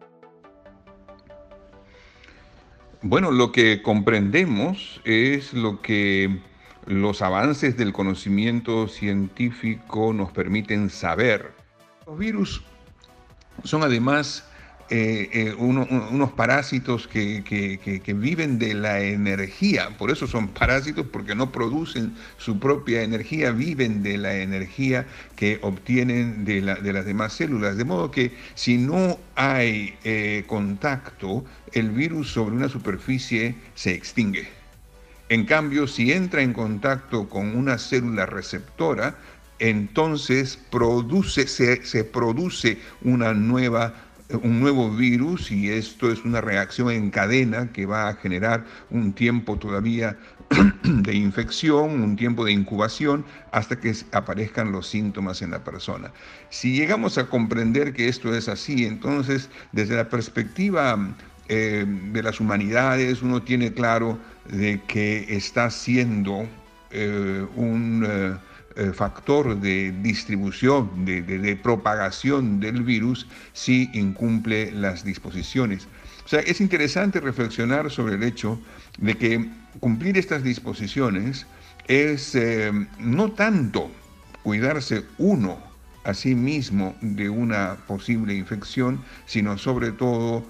Bueno, 3.02 3.30
lo 3.30 3.52
que 3.52 3.82
comprendemos 3.82 5.00
es 5.04 5.52
lo 5.52 5.82
que 5.82 6.40
los 6.86 7.22
avances 7.22 7.76
del 7.76 7.92
conocimiento 7.92 8.88
científico 8.88 10.12
nos 10.12 10.32
permiten 10.32 10.90
saber. 10.90 11.52
Los 12.06 12.18
virus 12.18 12.62
son 13.62 13.82
además 13.82 14.48
eh, 14.88 15.30
eh, 15.32 15.54
uno- 15.58 15.86
unos 16.10 16.32
parásitos 16.32 17.08
que, 17.08 17.42
que- 17.44 18.14
viven 18.14 18.58
de 18.58 18.74
la 18.74 19.00
energía, 19.00 19.96
por 19.96 20.10
eso 20.10 20.26
son 20.26 20.48
parásitos 20.48 21.06
porque 21.12 21.34
no 21.34 21.50
producen 21.52 22.14
su 22.36 22.58
propia 22.58 23.02
energía, 23.02 23.50
viven 23.52 24.02
de 24.02 24.18
la 24.18 24.36
energía 24.36 25.06
que 25.36 25.58
obtienen 25.62 26.44
de 26.44 26.60
las 26.62 27.04
demás 27.06 27.32
células. 27.32 27.76
De 27.76 27.84
modo 27.84 28.10
que 28.10 28.36
si 28.54 28.78
no 28.78 29.18
hay 29.34 29.98
eh, 30.04 30.44
contacto, 30.46 31.44
el 31.72 31.90
virus 31.90 32.30
sobre 32.32 32.54
una 32.56 32.68
superficie 32.68 33.54
se 33.74 33.94
extingue. 33.94 34.48
En 35.28 35.44
cambio, 35.46 35.86
si 35.86 36.12
entra 36.12 36.42
en 36.42 36.52
contacto 36.52 37.28
con 37.28 37.56
una 37.56 37.78
célula 37.78 38.26
receptora, 38.26 39.18
entonces 39.58 40.56
produce, 40.70 41.46
se, 41.46 41.84
se 41.84 42.04
produce 42.04 42.78
una 43.00 43.32
nueva, 43.34 44.03
un 44.30 44.60
nuevo 44.60 44.90
virus 44.90 45.50
y 45.50 45.70
esto 45.70 46.10
es 46.10 46.24
una 46.24 46.40
reacción 46.40 46.90
en 46.90 47.10
cadena 47.10 47.70
que 47.72 47.86
va 47.86 48.08
a 48.08 48.14
generar 48.14 48.64
un 48.90 49.12
tiempo 49.12 49.58
todavía 49.58 50.16
de 50.82 51.14
infección, 51.14 52.02
un 52.02 52.16
tiempo 52.16 52.44
de 52.44 52.52
incubación, 52.52 53.24
hasta 53.52 53.78
que 53.78 53.94
aparezcan 54.12 54.72
los 54.72 54.88
síntomas 54.88 55.42
en 55.42 55.50
la 55.50 55.62
persona. 55.62 56.12
Si 56.50 56.74
llegamos 56.74 57.18
a 57.18 57.26
comprender 57.26 57.92
que 57.92 58.08
esto 58.08 58.34
es 58.34 58.48
así, 58.48 58.86
entonces 58.86 59.50
desde 59.72 59.96
la 59.96 60.08
perspectiva 60.08 60.98
eh, 61.48 61.84
de 61.86 62.22
las 62.22 62.40
humanidades 62.40 63.22
uno 63.22 63.42
tiene 63.42 63.72
claro 63.72 64.18
de 64.48 64.80
que 64.86 65.26
está 65.28 65.70
siendo 65.70 66.46
eh, 66.90 67.46
un 67.56 68.06
eh, 68.08 68.34
factor 68.94 69.60
de 69.60 69.92
distribución, 70.02 71.04
de, 71.04 71.58
propagación 71.62 72.60
del 72.60 72.82
virus 72.82 73.26
si 73.52 73.90
incumple 73.92 74.72
las 74.72 75.04
disposiciones. 75.04 75.86
O 76.24 76.28
sea, 76.28 76.40
es 76.40 76.60
interesante 76.60 77.20
reflexionar 77.20 77.90
sobre 77.90 78.14
el 78.14 78.22
hecho 78.22 78.58
de 78.98 79.14
que 79.14 79.50
cumplir 79.80 80.16
estas 80.18 80.42
disposiciones 80.42 81.46
es 81.86 82.34
eh, 82.34 82.72
no 82.98 83.32
tanto 83.32 83.90
cuidarse 84.42 85.04
uno 85.18 85.58
a 86.04 86.14
sí 86.14 86.34
mismo 86.34 86.94
de 87.00 87.28
una 87.28 87.76
posible 87.86 88.34
infección, 88.34 89.02
sino 89.26 89.58
sobre 89.58 89.92
todo 89.92 90.44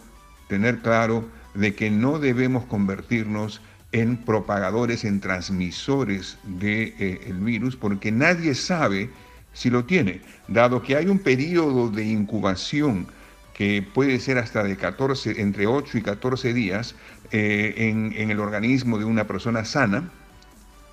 tener 0.48 0.78
claro 0.80 1.28
de 1.54 1.74
que 1.74 1.90
no 1.90 2.18
debemos 2.18 2.64
convertirnos 2.66 3.60
en 3.94 4.16
propagadores, 4.16 5.04
en 5.04 5.20
transmisores 5.20 6.36
del 6.42 6.58
de, 6.58 6.94
eh, 6.98 7.32
virus, 7.38 7.76
porque 7.76 8.10
nadie 8.10 8.56
sabe 8.56 9.08
si 9.52 9.70
lo 9.70 9.84
tiene, 9.84 10.20
dado 10.48 10.82
que 10.82 10.96
hay 10.96 11.06
un 11.06 11.20
periodo 11.20 11.88
de 11.90 12.04
incubación 12.04 13.06
que 13.54 13.86
puede 13.94 14.18
ser 14.18 14.38
hasta 14.38 14.64
de 14.64 14.76
14, 14.76 15.40
entre 15.40 15.68
8 15.68 15.98
y 15.98 16.02
14 16.02 16.52
días 16.52 16.96
eh, 17.30 17.74
en, 17.76 18.12
en 18.16 18.32
el 18.32 18.40
organismo 18.40 18.98
de 18.98 19.04
una 19.04 19.28
persona 19.28 19.64
sana, 19.64 20.10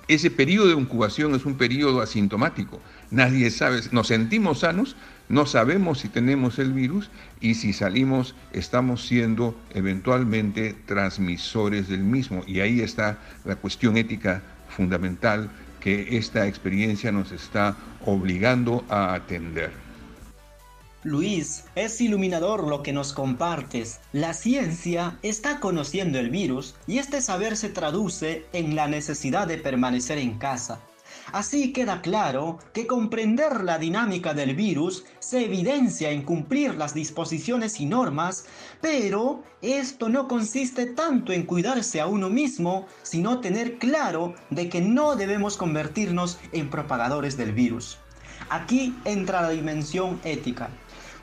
ese 0.06 0.30
periodo 0.30 0.68
de 0.68 0.80
incubación 0.80 1.34
es 1.34 1.44
un 1.44 1.56
periodo 1.56 2.02
asintomático. 2.02 2.80
Nadie 3.10 3.50
sabe, 3.50 3.80
nos 3.90 4.06
sentimos 4.06 4.60
sanos, 4.60 4.94
no 5.32 5.46
sabemos 5.46 6.00
si 6.00 6.10
tenemos 6.10 6.58
el 6.58 6.74
virus 6.74 7.08
y 7.40 7.54
si 7.54 7.72
salimos 7.72 8.34
estamos 8.52 9.06
siendo 9.06 9.58
eventualmente 9.72 10.74
transmisores 10.84 11.88
del 11.88 12.00
mismo. 12.00 12.42
Y 12.46 12.60
ahí 12.60 12.82
está 12.82 13.18
la 13.46 13.56
cuestión 13.56 13.96
ética 13.96 14.42
fundamental 14.68 15.50
que 15.80 16.18
esta 16.18 16.46
experiencia 16.46 17.12
nos 17.12 17.32
está 17.32 17.78
obligando 18.04 18.84
a 18.90 19.14
atender. 19.14 19.72
Luis, 21.02 21.64
es 21.76 21.98
iluminador 22.02 22.68
lo 22.68 22.82
que 22.82 22.92
nos 22.92 23.14
compartes. 23.14 24.00
La 24.12 24.34
ciencia 24.34 25.18
está 25.22 25.60
conociendo 25.60 26.18
el 26.18 26.28
virus 26.28 26.74
y 26.86 26.98
este 26.98 27.22
saber 27.22 27.56
se 27.56 27.70
traduce 27.70 28.44
en 28.52 28.76
la 28.76 28.86
necesidad 28.86 29.46
de 29.48 29.56
permanecer 29.56 30.18
en 30.18 30.36
casa. 30.36 30.82
Así 31.30 31.72
queda 31.72 32.02
claro 32.02 32.58
que 32.72 32.86
comprender 32.86 33.62
la 33.62 33.78
dinámica 33.78 34.34
del 34.34 34.56
virus 34.56 35.04
se 35.20 35.44
evidencia 35.44 36.10
en 36.10 36.22
cumplir 36.22 36.74
las 36.74 36.94
disposiciones 36.94 37.78
y 37.80 37.86
normas, 37.86 38.46
pero 38.80 39.42
esto 39.62 40.08
no 40.08 40.26
consiste 40.26 40.86
tanto 40.86 41.32
en 41.32 41.44
cuidarse 41.44 42.00
a 42.00 42.06
uno 42.06 42.28
mismo, 42.28 42.86
sino 43.02 43.40
tener 43.40 43.78
claro 43.78 44.34
de 44.50 44.68
que 44.68 44.80
no 44.80 45.14
debemos 45.14 45.56
convertirnos 45.56 46.38
en 46.52 46.68
propagadores 46.68 47.36
del 47.36 47.52
virus. 47.52 47.98
Aquí 48.50 48.94
entra 49.04 49.42
la 49.42 49.50
dimensión 49.50 50.20
ética, 50.24 50.68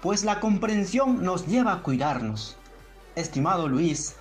pues 0.02 0.24
la 0.24 0.40
comprensión 0.40 1.24
nos 1.24 1.46
lleva 1.46 1.74
a 1.74 1.84
cuidarnos. 1.84 2.58
Estimado 3.16 3.68
Luis, 3.68 4.16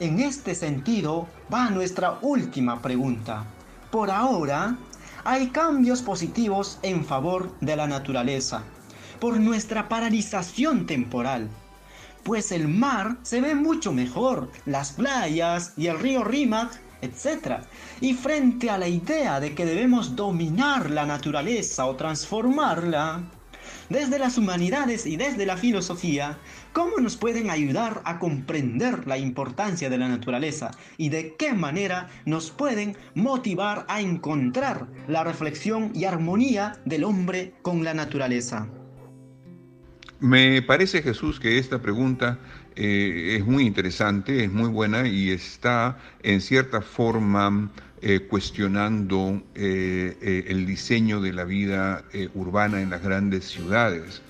en 0.00 0.20
este 0.20 0.54
sentido 0.54 1.26
va 1.52 1.70
nuestra 1.70 2.18
última 2.20 2.82
pregunta. 2.82 3.44
Por 3.90 4.10
ahora, 4.10 4.76
hay 5.24 5.48
cambios 5.48 6.02
positivos 6.02 6.78
en 6.82 7.04
favor 7.04 7.50
de 7.60 7.76
la 7.76 7.86
naturaleza, 7.86 8.62
por 9.20 9.40
nuestra 9.40 9.88
paralización 9.88 10.86
temporal. 10.86 11.48
Pues 12.22 12.52
el 12.52 12.68
mar 12.68 13.16
se 13.22 13.40
ve 13.40 13.54
mucho 13.54 13.92
mejor, 13.92 14.50
las 14.66 14.92
playas 14.92 15.72
y 15.76 15.86
el 15.86 15.98
río 15.98 16.24
Rímac, 16.24 16.78
etc. 17.00 17.62
Y 18.00 18.14
frente 18.14 18.70
a 18.70 18.78
la 18.78 18.88
idea 18.88 19.40
de 19.40 19.54
que 19.54 19.66
debemos 19.66 20.16
dominar 20.16 20.90
la 20.90 21.06
naturaleza 21.06 21.86
o 21.86 21.96
transformarla, 21.96 23.22
desde 23.88 24.18
las 24.18 24.38
humanidades 24.38 25.06
y 25.06 25.16
desde 25.16 25.46
la 25.46 25.56
filosofía, 25.56 26.38
¿cómo 26.72 26.98
nos 26.98 27.16
pueden 27.16 27.50
ayudar 27.50 28.02
a 28.04 28.18
comprender 28.18 29.06
la 29.06 29.18
importancia 29.18 29.90
de 29.90 29.98
la 29.98 30.08
naturaleza 30.08 30.70
y 30.96 31.08
de 31.08 31.34
qué 31.36 31.52
manera 31.52 32.08
nos 32.24 32.50
pueden 32.50 32.96
motivar 33.14 33.84
a 33.88 34.00
encontrar 34.00 34.86
la 35.08 35.24
reflexión 35.24 35.90
y 35.94 36.04
armonía 36.04 36.80
del 36.84 37.04
hombre 37.04 37.54
con 37.62 37.84
la 37.84 37.94
naturaleza? 37.94 38.68
Me 40.20 40.62
parece, 40.62 41.02
Jesús, 41.02 41.38
que 41.38 41.58
esta 41.58 41.82
pregunta 41.82 42.38
eh, 42.76 43.36
es 43.38 43.44
muy 43.44 43.66
interesante, 43.66 44.44
es 44.44 44.50
muy 44.50 44.68
buena 44.68 45.06
y 45.06 45.30
está 45.30 45.98
en 46.22 46.40
cierta 46.40 46.80
forma 46.80 47.70
eh, 48.06 48.20
cuestionando 48.20 49.42
eh, 49.54 50.18
eh, 50.20 50.44
el 50.48 50.66
diseño 50.66 51.22
de 51.22 51.32
la 51.32 51.44
vida 51.44 52.04
urbana 52.34 52.82
en 52.82 52.90
las 52.90 53.02
grandes 53.02 53.46
ciudades. 53.46 54.20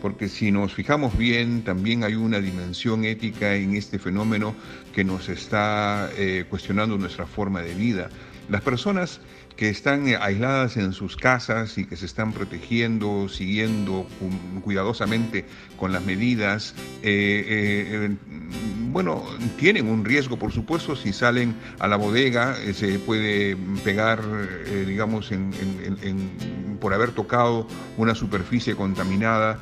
Porque 0.00 0.28
si 0.28 0.52
nos 0.52 0.72
fijamos 0.72 1.18
bien, 1.18 1.64
también 1.64 2.04
hay 2.04 2.14
una 2.14 2.38
dimensión 2.38 3.04
ética 3.04 3.56
en 3.56 3.74
este 3.74 3.98
fenómeno 3.98 4.54
que 4.94 5.02
nos 5.02 5.28
está 5.28 6.08
cuestionando 6.48 6.98
nuestra 6.98 7.26
forma 7.26 7.62
de 7.62 7.74
vida. 7.74 8.10
Las 8.48 8.62
personas 8.62 9.20
que 9.56 9.68
están 9.70 10.06
eh, 10.08 10.16
aisladas 10.20 10.76
en 10.76 10.92
sus 10.92 11.16
casas 11.16 11.78
y 11.78 11.86
que 11.86 11.96
se 11.96 12.06
están 12.06 12.32
protegiendo, 12.32 13.28
siguiendo 13.28 14.06
cu- 14.20 14.60
cuidadosamente 14.60 15.44
con 15.76 15.92
las 15.92 16.04
medidas, 16.04 16.74
eh, 17.02 18.10
eh, 18.10 18.16
bueno, 18.92 19.24
tienen 19.58 19.88
un 19.88 20.04
riesgo, 20.04 20.38
por 20.38 20.52
supuesto, 20.52 20.94
si 20.96 21.12
salen 21.12 21.54
a 21.78 21.88
la 21.88 21.96
bodega, 21.96 22.56
se 22.72 22.98
puede 22.98 23.56
pegar, 23.84 24.22
digamos, 24.86 25.32
en- 25.32 25.50
por 26.80 26.94
haber 26.94 27.10
tocado 27.10 27.66
una 27.96 28.14
superficie 28.14 28.74
contaminada. 28.74 29.58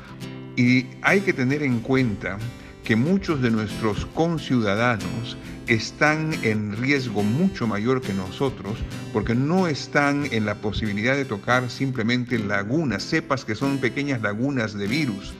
Y 0.57 0.85
hay 1.01 1.19
que 1.21 1.33
tener 1.33 1.63
en 1.63 1.79
cuenta 1.79 2.37
que 2.85 2.95
muchos 2.95 3.41
de 3.41 3.49
nuestros 3.49 4.05
conciudadanos 4.05 5.35
están 5.67 6.35
en 6.43 6.77
riesgo 6.77 7.23
mucho 7.23 7.65
mayor 7.65 7.99
que 7.99 8.13
nosotros 8.13 8.77
porque 9.11 9.33
no 9.33 9.67
están 9.67 10.27
en 10.31 10.45
la 10.45 10.53
posibilidad 10.55 11.15
de 11.15 11.25
tocar 11.25 11.69
simplemente 11.71 12.37
lagunas, 12.37 13.03
cepas 13.03 13.43
que 13.43 13.55
son 13.55 13.79
pequeñas 13.79 14.21
lagunas 14.21 14.77
de 14.77 14.85
virus. 14.85 15.33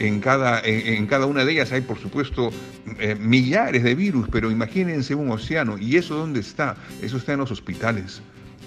En 0.00 0.20
cada, 0.20 0.60
en, 0.64 1.06
cada 1.06 1.26
una 1.26 1.44
de 1.44 1.52
ellas 1.52 1.70
hay, 1.70 1.82
por 1.82 1.98
supuesto, 1.98 2.50
eh, 2.98 3.14
millares 3.14 3.84
de 3.84 3.94
virus, 3.94 4.28
pero 4.30 4.50
imagínense 4.50 5.14
un 5.14 5.30
océano. 5.30 5.78
¿Y 5.78 5.96
eso 5.96 6.16
dónde 6.16 6.40
está? 6.40 6.76
Eso 7.00 7.16
está 7.16 7.32
en 7.34 7.38
los 7.38 7.52
hospitales. 7.52 8.20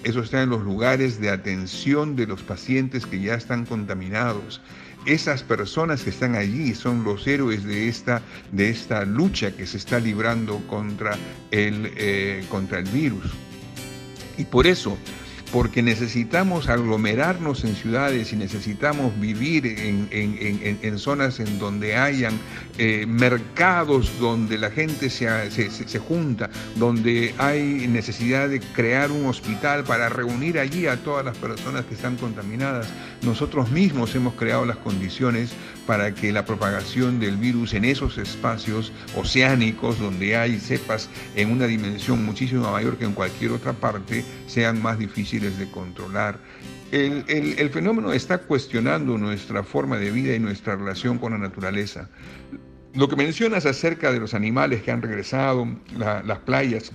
Eso 0.04 0.20
está 0.20 0.42
en 0.42 0.50
los 0.50 0.62
lugares 0.62 1.20
de 1.20 1.30
atención 1.30 2.16
de 2.16 2.26
los 2.26 2.42
pacientes 2.42 3.06
que 3.06 3.20
ya 3.20 3.34
están 3.34 3.66
contaminados. 3.66 4.62
Esas 5.04 5.42
personas 5.42 6.04
que 6.04 6.10
están 6.10 6.36
allí 6.36 6.74
son 6.74 7.02
los 7.02 7.26
héroes 7.26 7.64
de 7.64 7.88
esta, 7.88 8.22
de 8.52 8.70
esta 8.70 9.04
lucha 9.04 9.50
que 9.50 9.66
se 9.66 9.76
está 9.76 9.98
librando 9.98 10.58
contra 10.68 11.18
el, 11.50 11.92
eh, 11.96 12.44
contra 12.48 12.78
el 12.78 12.88
virus. 12.88 13.24
Y 14.38 14.44
por 14.44 14.66
eso 14.66 14.96
porque 15.52 15.82
necesitamos 15.82 16.68
aglomerarnos 16.68 17.64
en 17.64 17.76
ciudades 17.76 18.32
y 18.32 18.36
necesitamos 18.36 19.12
vivir 19.20 19.66
en, 19.66 20.08
en- 20.10 20.38
en- 20.40 20.78
en 20.82 20.98
zonas 20.98 21.40
en 21.40 21.58
donde 21.58 21.94
hayan 21.96 22.32
eh, 22.78 23.04
mercados 23.06 24.10
donde 24.18 24.56
la 24.56 24.70
gente 24.70 25.10
se, 25.10 25.50
se- 25.50 25.70
se- 25.70 25.86
se 25.88 25.98
junta, 25.98 26.48
donde 26.76 27.34
hay 27.38 27.86
necesidad 27.86 28.48
de 28.48 28.60
crear 28.60 29.10
un 29.10 29.26
hospital 29.26 29.84
para 29.84 30.08
reunir 30.08 30.58
allí 30.58 30.86
a 30.86 30.96
todas 30.96 31.24
las 31.24 31.36
personas 31.36 31.84
que 31.84 31.94
están 31.94 32.16
contaminadas. 32.16 32.88
Nosotros 33.22 33.70
mismos 33.70 34.14
hemos 34.14 34.34
creado 34.34 34.64
las 34.64 34.78
condiciones 34.78 35.50
para 35.86 36.14
que 36.14 36.32
la 36.32 36.44
propagación 36.44 37.18
del 37.18 37.36
virus 37.36 37.74
en 37.74 37.84
esos 37.84 38.18
espacios 38.18 38.92
oceánicos 39.16 39.98
donde 39.98 40.36
hay 40.36 40.58
cepas 40.58 41.08
en 41.34 41.50
una 41.50 41.66
dimensión 41.66 42.24
muchísimo 42.24 42.70
mayor 42.70 42.96
que 42.98 43.04
en 43.04 43.12
cualquier 43.12 43.50
otra 43.52 43.72
parte 43.72 44.24
sean 44.46 44.80
más 44.80 44.98
difíciles 44.98 45.58
de 45.58 45.70
controlar. 45.70 46.38
El, 46.92 47.24
el- 47.28 47.70
fenómeno 47.70 48.12
está 48.12 48.38
cuestionando 48.38 49.16
nuestra 49.16 49.62
forma 49.64 49.96
de 49.96 50.10
vida 50.10 50.34
y 50.34 50.38
nuestra 50.38 50.76
relación 50.76 51.18
con 51.18 51.32
la 51.32 51.38
naturaleza. 51.38 52.08
Lo 52.94 53.08
que 53.08 53.16
mencionas 53.16 53.64
acerca 53.64 54.12
de 54.12 54.20
los 54.20 54.34
animales 54.34 54.82
que 54.82 54.90
han 54.90 55.00
regresado, 55.00 55.66
la- 55.96 56.22
las 56.22 56.38
playas, 56.40 56.92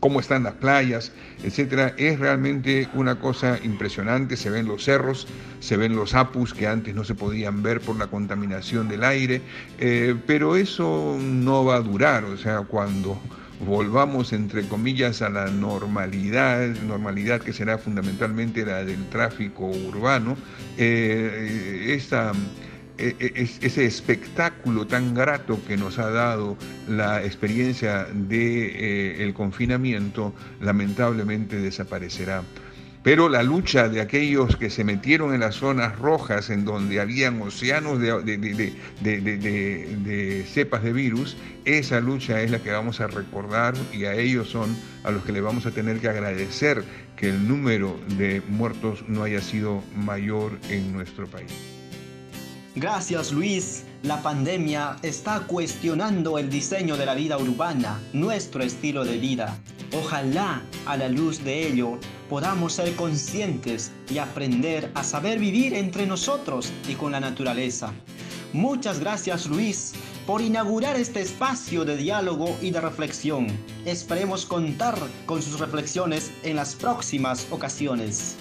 cómo 0.00 0.20
están 0.20 0.44
las 0.44 0.54
playas, 0.54 1.12
etcétera, 1.42 1.94
es 1.96 2.18
realmente 2.18 2.88
una 2.94 3.18
cosa 3.18 3.58
impresionante. 3.62 4.36
Se 4.36 4.50
ven 4.50 4.66
los 4.66 4.84
cerros, 4.84 5.26
se 5.60 5.76
ven 5.76 5.96
los 5.96 6.14
apus 6.14 6.54
que 6.54 6.66
antes 6.66 6.94
no 6.94 7.04
se 7.04 7.14
podían 7.14 7.62
ver 7.62 7.80
por 7.80 7.96
la 7.96 8.06
contaminación 8.06 8.88
del 8.88 9.04
aire, 9.04 9.42
eh, 9.78 10.14
pero 10.26 10.56
eso 10.56 11.16
no 11.20 11.64
va 11.64 11.76
a 11.76 11.80
durar. 11.80 12.24
O 12.24 12.36
sea, 12.36 12.60
cuando 12.60 13.20
volvamos, 13.66 14.32
entre 14.32 14.68
comillas, 14.68 15.20
a 15.20 15.30
la 15.30 15.46
normalidad, 15.46 16.68
normalidad 16.86 17.40
que 17.40 17.52
será 17.52 17.76
fundamentalmente 17.76 18.64
la 18.64 18.84
del 18.84 19.04
tráfico 19.08 19.66
urbano, 19.66 20.36
eh, 20.76 21.94
esta 21.96 22.30
es- 22.30 22.67
ese 22.98 23.84
espectáculo 23.84 24.86
tan 24.86 25.14
grato 25.14 25.58
que 25.66 25.76
nos 25.76 25.98
ha 25.98 26.10
dado 26.10 26.56
la 26.88 27.24
experiencia 27.24 28.04
del 28.12 29.20
el 29.20 29.34
confinamiento 29.34 30.34
lamentablemente 30.60 31.56
desaparecerá. 31.56 32.42
Pero 33.04 33.28
la 33.28 33.44
lucha 33.44 33.88
de 33.88 34.00
aquellos 34.00 34.56
que 34.56 34.68
se 34.68 34.82
metieron 34.84 35.32
en 35.32 35.40
las 35.40 35.54
zonas 35.54 35.96
rojas, 35.98 36.50
en 36.50 36.64
donde 36.64 37.00
habían 37.00 37.40
océanos 37.40 38.00
de, 38.00 38.20
de- 38.22 38.36
de- 38.36 38.54
de- 38.54 38.72
de- 39.00 39.20
de- 39.20 39.36
de- 39.38 39.96
de 40.04 40.44
cepas 40.44 40.82
de 40.82 40.92
virus, 40.92 41.36
esa 41.64 42.00
lucha 42.00 42.42
es 42.42 42.50
la 42.50 42.58
que 42.58 42.70
vamos 42.72 43.00
a 43.00 43.06
recordar 43.06 43.74
y 43.94 44.04
a 44.04 44.14
ellos 44.14 44.50
son 44.50 44.76
a 45.04 45.10
los 45.12 45.22
que 45.24 45.32
le 45.32 45.40
vamos 45.40 45.64
a 45.64 45.70
tener 45.70 46.00
que 46.00 46.08
agradecer 46.08 46.82
que 47.16 47.28
el 47.30 47.46
número 47.48 47.98
de 48.18 48.42
muertos 48.48 49.04
no 49.08 49.22
haya 49.22 49.40
sido 49.40 49.82
mayor 49.96 50.58
en 50.68 50.92
nuestro 50.92 51.26
país. 51.28 51.77
Gracias 52.78 53.32
Luis. 53.32 53.82
La 54.04 54.22
pandemia 54.22 54.98
está 55.02 55.40
cuestionando 55.40 56.38
el 56.38 56.48
diseño 56.48 56.96
de 56.96 57.06
la 57.06 57.14
vida 57.14 57.36
urbana, 57.36 58.00
nuestro 58.12 58.62
estilo 58.62 59.04
de 59.04 59.18
vida. 59.18 59.58
Ojalá 59.92 60.62
a 60.86 60.96
la 60.96 61.08
luz 61.08 61.42
de 61.42 61.66
ello 61.66 61.98
podamos 62.30 62.74
ser 62.74 62.94
conscientes 62.94 63.90
y 64.08 64.18
aprender 64.18 64.92
a 64.94 65.02
saber 65.02 65.40
vivir 65.40 65.74
entre 65.74 66.06
nosotros 66.06 66.72
y 66.88 66.94
con 66.94 67.10
la 67.10 67.18
naturaleza. 67.18 67.92
Muchas 68.52 69.00
gracias 69.00 69.46
Luis 69.46 69.94
por 70.24 70.40
inaugurar 70.40 70.94
este 70.94 71.20
espacio 71.20 71.84
de 71.84 71.96
diálogo 71.96 72.56
y 72.62 72.70
de 72.70 72.80
reflexión. 72.80 73.48
Esperemos 73.86 74.46
contar 74.46 74.96
con 75.26 75.42
sus 75.42 75.58
reflexiones 75.58 76.30
en 76.44 76.54
las 76.54 76.76
próximas 76.76 77.48
ocasiones. 77.50 78.36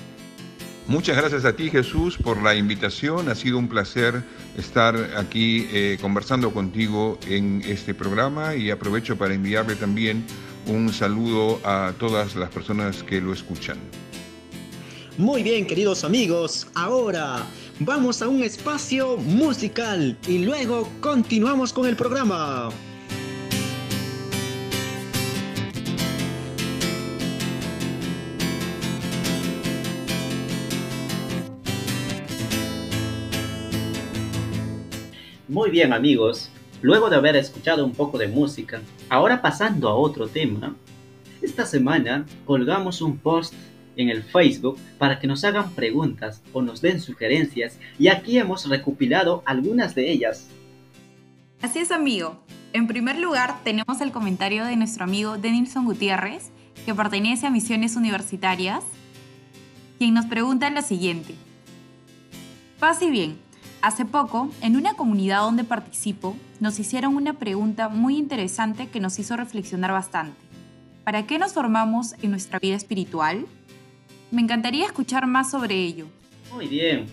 Muchas 0.87 1.17
gracias 1.17 1.43
a 1.43 1.53
ti 1.53 1.69
Jesús 1.69 2.17
por 2.17 2.41
la 2.41 2.55
invitación. 2.55 3.27
Ha 3.27 3.35
sido 3.35 3.57
un 3.57 3.67
placer 3.67 4.23
estar 4.57 4.95
aquí 5.17 5.67
eh, 5.73 5.97
conversando 5.99 6.53
contigo 6.53 7.19
en 7.27 7.61
este 7.67 7.93
programa 7.93 8.55
y 8.55 8.71
aprovecho 8.71 9.17
para 9.17 9.33
enviarle 9.33 9.75
también 9.75 10.23
un 10.65 10.93
saludo 10.93 11.59
a 11.65 11.91
todas 11.99 12.37
las 12.37 12.49
personas 12.51 13.03
que 13.03 13.19
lo 13.19 13.33
escuchan. 13.33 13.77
Muy 15.17 15.43
bien, 15.43 15.67
queridos 15.67 16.05
amigos, 16.05 16.67
ahora 16.73 17.45
vamos 17.79 18.21
a 18.21 18.29
un 18.29 18.41
espacio 18.41 19.17
musical 19.17 20.17
y 20.25 20.45
luego 20.45 20.87
continuamos 21.01 21.73
con 21.73 21.85
el 21.85 21.97
programa. 21.97 22.69
Muy 35.57 35.71
bien 35.71 35.91
amigos, 35.91 36.51
luego 36.83 37.09
de 37.09 37.15
haber 37.15 37.35
escuchado 37.35 37.83
un 37.83 37.91
poco 37.91 38.19
de 38.19 38.27
música, 38.27 38.79
ahora 39.09 39.41
pasando 39.41 39.89
a 39.89 39.95
otro 39.95 40.27
tema, 40.27 40.75
esta 41.41 41.65
semana 41.65 42.27
colgamos 42.45 43.01
un 43.01 43.17
post 43.17 43.55
en 43.95 44.09
el 44.09 44.21
Facebook 44.21 44.77
para 44.99 45.17
que 45.17 45.25
nos 45.25 45.43
hagan 45.43 45.71
preguntas 45.71 46.43
o 46.53 46.61
nos 46.61 46.79
den 46.79 47.01
sugerencias 47.01 47.79
y 47.97 48.09
aquí 48.09 48.37
hemos 48.37 48.69
recopilado 48.69 49.41
algunas 49.47 49.95
de 49.95 50.11
ellas. 50.11 50.47
Así 51.63 51.79
es, 51.79 51.89
amigo. 51.89 52.37
En 52.71 52.85
primer 52.85 53.17
lugar, 53.17 53.55
tenemos 53.63 53.99
el 54.01 54.11
comentario 54.11 54.63
de 54.63 54.75
nuestro 54.75 55.05
amigo 55.05 55.39
Denilson 55.39 55.85
Gutiérrez, 55.85 56.51
que 56.85 56.93
pertenece 56.93 57.47
a 57.47 57.49
Misiones 57.49 57.95
Universitarias, 57.95 58.83
quien 59.97 60.13
nos 60.13 60.27
pregunta 60.27 60.69
lo 60.69 60.83
siguiente. 60.83 61.33
Paz 62.79 63.01
y 63.01 63.09
bien, 63.09 63.46
hace 63.81 64.05
poco, 64.05 64.49
en 64.61 64.75
una 64.75 64.93
comunidad 64.93 65.41
donde 65.41 65.63
participo, 65.63 66.35
nos 66.59 66.79
hicieron 66.79 67.15
una 67.15 67.33
pregunta 67.33 67.89
muy 67.89 68.17
interesante 68.17 68.87
que 68.87 68.99
nos 68.99 69.19
hizo 69.19 69.37
reflexionar 69.37 69.91
bastante. 69.91 70.37
¿Para 71.03 71.25
qué 71.25 71.39
nos 71.39 71.53
formamos 71.53 72.15
en 72.21 72.31
nuestra 72.31 72.59
vida 72.59 72.75
espiritual? 72.75 73.45
Me 74.31 74.41
encantaría 74.41 74.85
escuchar 74.85 75.25
más 75.25 75.51
sobre 75.51 75.75
ello. 75.75 76.07
Muy 76.53 76.67
bien. 76.67 77.05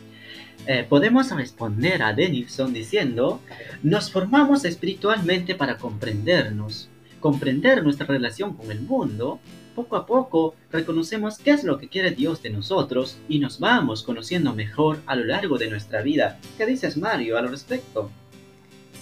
Eh, 0.66 0.86
podemos 0.88 1.30
responder 1.30 2.02
a 2.02 2.12
Denilson 2.12 2.72
diciendo, 2.72 3.40
nos 3.82 4.10
formamos 4.10 4.64
espiritualmente 4.64 5.54
para 5.54 5.76
comprendernos, 5.76 6.88
comprender 7.20 7.82
nuestra 7.82 8.06
relación 8.06 8.54
con 8.54 8.70
el 8.70 8.80
mundo. 8.80 9.40
Poco 9.74 9.96
a 9.96 10.06
poco 10.06 10.54
reconocemos 10.70 11.38
qué 11.38 11.50
es 11.50 11.64
lo 11.64 11.78
que 11.78 11.88
quiere 11.88 12.12
Dios 12.12 12.42
de 12.42 12.50
nosotros 12.50 13.18
y 13.28 13.40
nos 13.40 13.58
vamos 13.58 14.04
conociendo 14.04 14.54
mejor 14.54 15.00
a 15.06 15.16
lo 15.16 15.24
largo 15.24 15.58
de 15.58 15.68
nuestra 15.68 16.02
vida. 16.02 16.38
¿Qué 16.56 16.64
dices 16.64 16.96
Mario 16.96 17.36
al 17.38 17.48
respecto? 17.48 18.10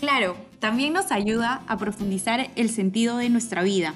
Claro, 0.00 0.36
también 0.58 0.94
nos 0.94 1.12
ayuda 1.12 1.62
a 1.68 1.76
profundizar 1.76 2.50
el 2.56 2.70
sentido 2.70 3.18
de 3.18 3.28
nuestra 3.28 3.62
vida, 3.62 3.94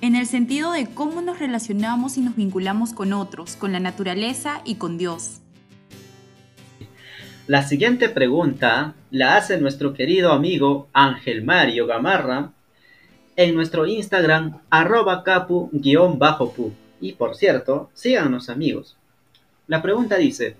en 0.00 0.16
el 0.16 0.26
sentido 0.26 0.72
de 0.72 0.86
cómo 0.86 1.20
nos 1.20 1.38
relacionamos 1.38 2.16
y 2.16 2.22
nos 2.22 2.36
vinculamos 2.36 2.92
con 2.92 3.12
otros, 3.12 3.54
con 3.54 3.72
la 3.72 3.78
naturaleza 3.78 4.62
y 4.64 4.76
con 4.76 4.98
Dios. 4.98 5.40
La 7.46 7.62
siguiente 7.62 8.08
pregunta 8.08 8.94
la 9.10 9.36
hace 9.36 9.58
nuestro 9.58 9.94
querido 9.94 10.32
amigo 10.32 10.88
Ángel 10.92 11.44
Mario 11.44 11.86
Gamarra 11.86 12.52
en 13.36 13.54
nuestro 13.54 13.86
Instagram 13.86 14.60
arroba 14.70 15.24
capu-pu. 15.24 16.72
Y 17.00 17.12
por 17.12 17.34
cierto, 17.34 17.90
síganos 17.94 18.48
amigos. 18.48 18.96
La 19.66 19.82
pregunta 19.82 20.16
dice, 20.16 20.56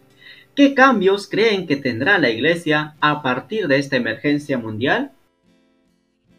¿qué 0.54 0.74
cambios 0.74 1.28
creen 1.28 1.66
que 1.66 1.76
tendrá 1.76 2.18
la 2.18 2.30
iglesia 2.30 2.96
a 3.00 3.22
partir 3.22 3.68
de 3.68 3.78
esta 3.78 3.96
emergencia 3.96 4.58
mundial? 4.58 5.12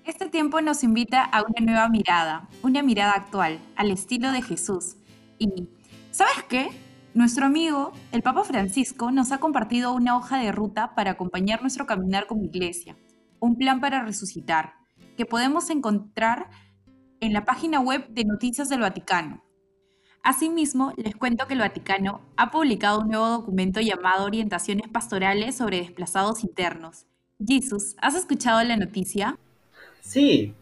Este 0.05 0.27
tiempo 0.27 0.59
nos 0.59 0.83
invita 0.83 1.23
a 1.23 1.43
una 1.43 1.65
nueva 1.65 1.87
mirada, 1.87 2.49
una 2.61 2.83
mirada 2.83 3.13
actual, 3.13 3.59
al 3.77 3.91
estilo 3.91 4.31
de 4.31 4.41
Jesús. 4.41 4.97
Y, 5.39 5.69
¿sabes 6.11 6.43
qué? 6.49 6.69
Nuestro 7.13 7.45
amigo, 7.45 7.93
el 8.11 8.21
Papa 8.21 8.43
Francisco, 8.43 9.11
nos 9.11 9.31
ha 9.31 9.37
compartido 9.37 9.93
una 9.93 10.17
hoja 10.17 10.39
de 10.39 10.51
ruta 10.51 10.95
para 10.95 11.11
acompañar 11.11 11.61
nuestro 11.61 11.85
caminar 11.85 12.27
como 12.27 12.43
iglesia, 12.43 12.97
un 13.39 13.55
plan 13.55 13.79
para 13.79 14.03
resucitar, 14.03 14.73
que 15.15 15.25
podemos 15.25 15.69
encontrar 15.69 16.49
en 17.19 17.33
la 17.33 17.45
página 17.45 17.79
web 17.79 18.07
de 18.09 18.25
Noticias 18.25 18.69
del 18.69 18.81
Vaticano. 18.81 19.43
Asimismo, 20.23 20.93
les 20.95 21.15
cuento 21.15 21.47
que 21.47 21.53
el 21.53 21.59
Vaticano 21.59 22.21
ha 22.37 22.49
publicado 22.49 23.01
un 23.01 23.09
nuevo 23.09 23.27
documento 23.27 23.81
llamado 23.81 24.25
Orientaciones 24.25 24.87
Pastorales 24.87 25.57
sobre 25.57 25.79
Desplazados 25.81 26.43
Internos. 26.43 27.05
Jesus, 27.45 27.95
¿has 28.01 28.15
escuchado 28.15 28.63
la 28.63 28.77
noticia? 28.77 29.37
Sí, 29.99 30.53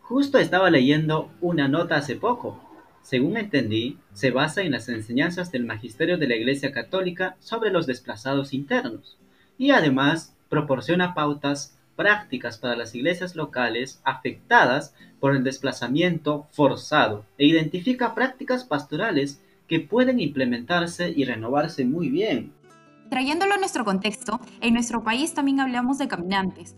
justo 0.00 0.38
estaba 0.38 0.70
leyendo 0.70 1.30
una 1.40 1.68
nota 1.68 1.96
hace 1.96 2.16
poco. 2.16 2.58
Según 3.02 3.36
entendí, 3.36 3.98
se 4.14 4.30
basa 4.30 4.62
en 4.62 4.72
las 4.72 4.88
enseñanzas 4.88 5.52
del 5.52 5.66
magisterio 5.66 6.16
de 6.16 6.28
la 6.28 6.36
Iglesia 6.36 6.72
Católica 6.72 7.36
sobre 7.40 7.70
los 7.70 7.86
desplazados 7.86 8.54
internos 8.54 9.18
y 9.58 9.72
además 9.72 10.34
proporciona 10.48 11.14
pautas 11.14 11.78
prácticas 11.96 12.58
para 12.58 12.76
las 12.76 12.94
iglesias 12.94 13.36
locales 13.36 14.00
afectadas 14.04 14.94
por 15.20 15.36
el 15.36 15.44
desplazamiento 15.44 16.46
forzado 16.50 17.24
e 17.38 17.46
identifica 17.46 18.14
prácticas 18.14 18.64
pastorales 18.64 19.40
que 19.68 19.80
pueden 19.80 20.20
implementarse 20.20 21.10
y 21.10 21.24
renovarse 21.24 21.84
muy 21.84 22.08
bien. 22.08 22.52
Trayéndolo 23.10 23.54
a 23.54 23.58
nuestro 23.58 23.84
contexto, 23.84 24.40
en 24.60 24.74
nuestro 24.74 25.02
país 25.02 25.34
también 25.34 25.60
hablamos 25.60 25.98
de 25.98 26.08
caminantes, 26.08 26.74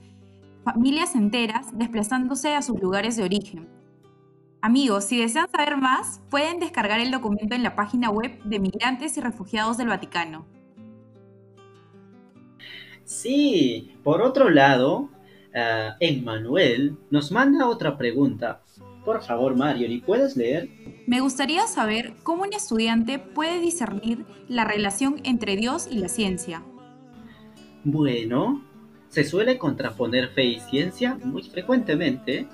familias 0.65 1.15
enteras 1.15 1.77
desplazándose 1.77 2.55
a 2.55 2.63
sus 2.63 2.81
lugares 2.81 3.17
de 3.17 3.25
origen. 3.25 3.69
Amigos, 4.61 5.05
si 5.05 5.19
desean 5.19 5.49
saber 5.51 5.77
más, 5.77 6.23
pueden 6.31 6.59
descargar 6.59 6.99
el 6.99 7.11
documento 7.11 7.55
en 7.55 7.63
la 7.63 7.77
página 7.77 8.11
web 8.11 8.43
de 8.45 8.61
Migrantes 8.61 9.17
y 9.17 9.21
Refugiados 9.21 9.77
del 9.77 9.89
Vaticano. 9.89 10.47
Sí, 13.05 13.97
por 14.03 14.23
otro 14.23 14.51
lado, 14.51 15.11
uh, 15.55 15.95
Emmanuel 16.01 16.97
nos 17.11 17.31
manda 17.31 17.69
otra 17.69 17.99
pregunta. 17.99 18.63
Por 19.05 19.23
favor, 19.23 19.55
Mario, 19.55 19.87
¿y 19.89 20.01
puedes 20.01 20.37
leer? 20.37 20.71
Me 21.07 21.21
gustaría 21.21 21.67
saber 21.67 22.15
cómo 22.23 22.45
un 22.45 22.55
estudiante 22.55 23.19
puede 23.19 23.61
discernir 23.61 24.25
la 24.49 24.65
relación 24.65 25.21
entre 25.25 25.57
Dios 25.57 25.87
y 25.91 25.99
la 25.99 26.09
ciencia. 26.09 26.63
Bueno, 27.85 28.65
se 29.09 29.25
suele 29.25 29.59
contraponer 29.59 30.31
fe 30.31 30.45
y 30.45 30.61
ciencia 30.61 31.19
muy 31.23 31.43
frecuentemente, 31.43 32.49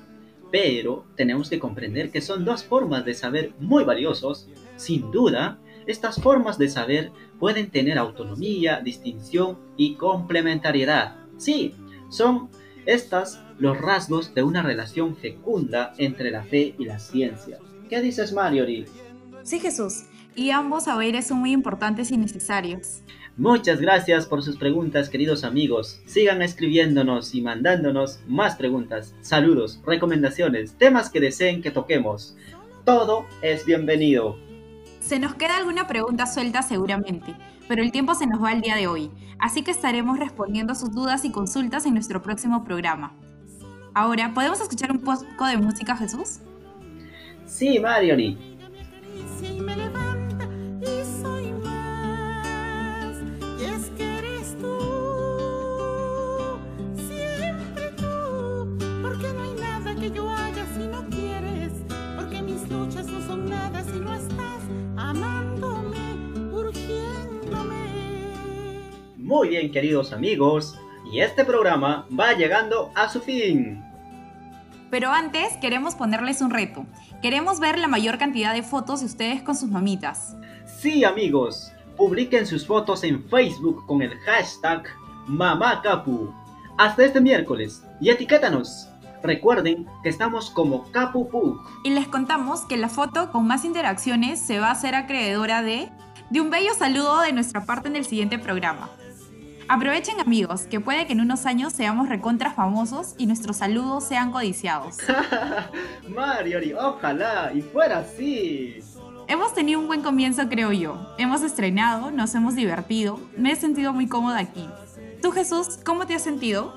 pero 0.51 1.05
tenemos 1.15 1.49
que 1.49 1.61
comprender 1.61 2.11
que 2.11 2.21
son 2.21 2.45
dos 2.45 2.65
formas 2.65 3.05
de 3.05 3.15
saber 3.15 3.53
muy 3.61 3.85
valiosos. 3.85 4.49
Sin 4.75 5.13
duda, 5.13 5.61
estas 5.87 6.21
formas 6.21 6.59
de 6.59 6.69
saber 6.69 7.13
pueden 7.41 7.71
tener 7.71 7.99
autonomía, 7.99 8.81
distinción 8.81 9.59
y 9.77 9.95
complementariedad. 9.95 11.17
Sí, 11.39 11.75
son 12.11 12.51
estas 12.87 13.43
los 13.59 13.79
rasgos 13.79 14.35
de 14.35 14.43
una 14.43 14.63
relación 14.63 15.17
fecunda 15.17 15.95
entre 15.99 16.31
la 16.31 16.45
fe 16.45 16.75
y 16.79 16.85
la 16.85 16.99
ciencia. 16.99 17.59
¿Qué 17.89 18.01
dices, 18.01 18.33
Marjorie? 18.33 18.87
Sí, 19.43 19.59
Jesús, 19.59 20.05
y 20.37 20.51
ambos 20.51 20.85
saberes 20.85 21.27
son 21.27 21.39
muy 21.39 21.53
importantes 21.53 22.11
y 22.13 22.17
necesarios. 22.17 23.03
Muchas 23.37 23.81
gracias 23.81 24.27
por 24.27 24.43
sus 24.43 24.57
preguntas, 24.57 25.09
queridos 25.09 25.45
amigos. 25.45 26.01
Sigan 26.05 26.43
escribiéndonos 26.43 27.35
y 27.35 27.41
mandándonos 27.41 28.21
más 28.29 28.57
preguntas, 28.57 29.15
saludos, 29.23 29.81
recomendaciones, 29.87 30.75
temas 30.75 31.09
que 31.09 31.21
deseen 31.21 31.63
que 31.63 31.71
toquemos. 31.71 32.37
Todo 32.85 33.25
es 33.41 33.65
bienvenido. 33.65 34.50
Se 35.01 35.19
nos 35.19 35.35
queda 35.35 35.57
alguna 35.57 35.87
pregunta 35.87 36.27
suelta 36.27 36.63
seguramente, 36.63 37.35
pero 37.67 37.83
el 37.83 37.91
tiempo 37.91 38.15
se 38.15 38.27
nos 38.27 38.43
va 38.43 38.53
el 38.53 38.61
día 38.61 38.77
de 38.77 38.87
hoy, 38.87 39.11
así 39.39 39.63
que 39.63 39.71
estaremos 39.71 40.19
respondiendo 40.19 40.75
sus 40.75 40.93
dudas 40.93 41.25
y 41.25 41.33
consultas 41.33 41.87
en 41.87 41.95
nuestro 41.95 42.23
próximo 42.23 42.63
programa. 42.65 43.15
Ahora, 43.95 44.33
¿podemos 44.35 44.61
escuchar 44.61 44.93
un 44.93 45.01
poco 45.01 45.47
de 45.47 45.57
música, 45.57 45.97
Jesús? 45.97 46.41
Sí, 47.47 47.81
Marjorie. 47.81 48.39
Muy 69.31 69.51
bien, 69.51 69.71
queridos 69.71 70.13
amigos. 70.13 70.77
Y 71.13 71.21
este 71.21 71.45
programa 71.45 72.05
va 72.19 72.33
llegando 72.33 72.91
a 72.97 73.09
su 73.09 73.21
fin. 73.21 73.81
Pero 74.91 75.13
antes 75.13 75.57
queremos 75.61 75.95
ponerles 75.95 76.41
un 76.41 76.51
reto. 76.51 76.85
Queremos 77.23 77.61
ver 77.61 77.79
la 77.79 77.87
mayor 77.87 78.19
cantidad 78.19 78.53
de 78.53 78.65
fotos 78.65 78.99
de 78.99 79.07
ustedes 79.07 79.41
con 79.43 79.55
sus 79.55 79.71
mamitas. 79.71 80.37
Sí, 80.81 81.05
amigos, 81.05 81.71
publiquen 81.97 82.45
sus 82.45 82.67
fotos 82.67 83.05
en 83.05 83.23
Facebook 83.29 83.87
con 83.87 84.03
el 84.03 84.19
hashtag 84.19 84.83
MamaCapu. 85.29 86.35
Hasta 86.77 87.05
este 87.05 87.21
miércoles 87.21 87.85
y 88.01 88.11
etiquétanos. 88.11 88.89
Recuerden 89.23 89.87
que 90.03 90.09
estamos 90.09 90.51
como 90.51 90.91
CapuPug. 90.91 91.57
Y 91.85 91.91
les 91.91 92.09
contamos 92.09 92.63
que 92.63 92.77
la 92.77 92.89
foto 92.89 93.31
con 93.31 93.47
más 93.47 93.65
interacciones 93.65 94.41
se 94.41 94.59
va 94.59 94.71
a 94.71 94.73
hacer 94.73 94.97
acreedora 94.97 95.63
de, 95.63 95.89
de 96.31 96.41
un 96.41 96.51
bello 96.51 96.75
saludo 96.75 97.21
de 97.21 97.33
nuestra 97.33 97.65
parte 97.65 97.87
en 97.87 97.95
el 97.95 98.05
siguiente 98.05 98.37
programa. 98.37 98.91
Aprovechen 99.73 100.19
amigos, 100.19 100.63
que 100.63 100.81
puede 100.81 101.07
que 101.07 101.13
en 101.13 101.21
unos 101.21 101.47
años 101.47 101.73
seamos 101.73 102.09
recontra 102.09 102.51
famosos 102.51 103.15
y 103.19 103.27
nuestros 103.27 103.59
saludos 103.59 104.03
sean 104.03 104.33
codiciados. 104.33 104.97
Marjorie, 106.09 106.75
ojalá 106.75 107.53
y 107.55 107.63
fuera 107.63 107.99
así. 107.99 108.81
Hemos 109.29 109.55
tenido 109.55 109.79
un 109.79 109.87
buen 109.87 110.03
comienzo, 110.03 110.49
creo 110.49 110.73
yo. 110.73 111.15
Hemos 111.19 111.43
estrenado, 111.43 112.11
nos 112.11 112.35
hemos 112.35 112.57
divertido, 112.57 113.21
me 113.37 113.53
he 113.53 113.55
sentido 113.55 113.93
muy 113.93 114.09
cómoda 114.09 114.41
aquí. 114.41 114.69
¿Tú, 115.23 115.31
Jesús, 115.31 115.79
cómo 115.85 116.05
te 116.05 116.17
has 116.17 116.23
sentido? 116.23 116.75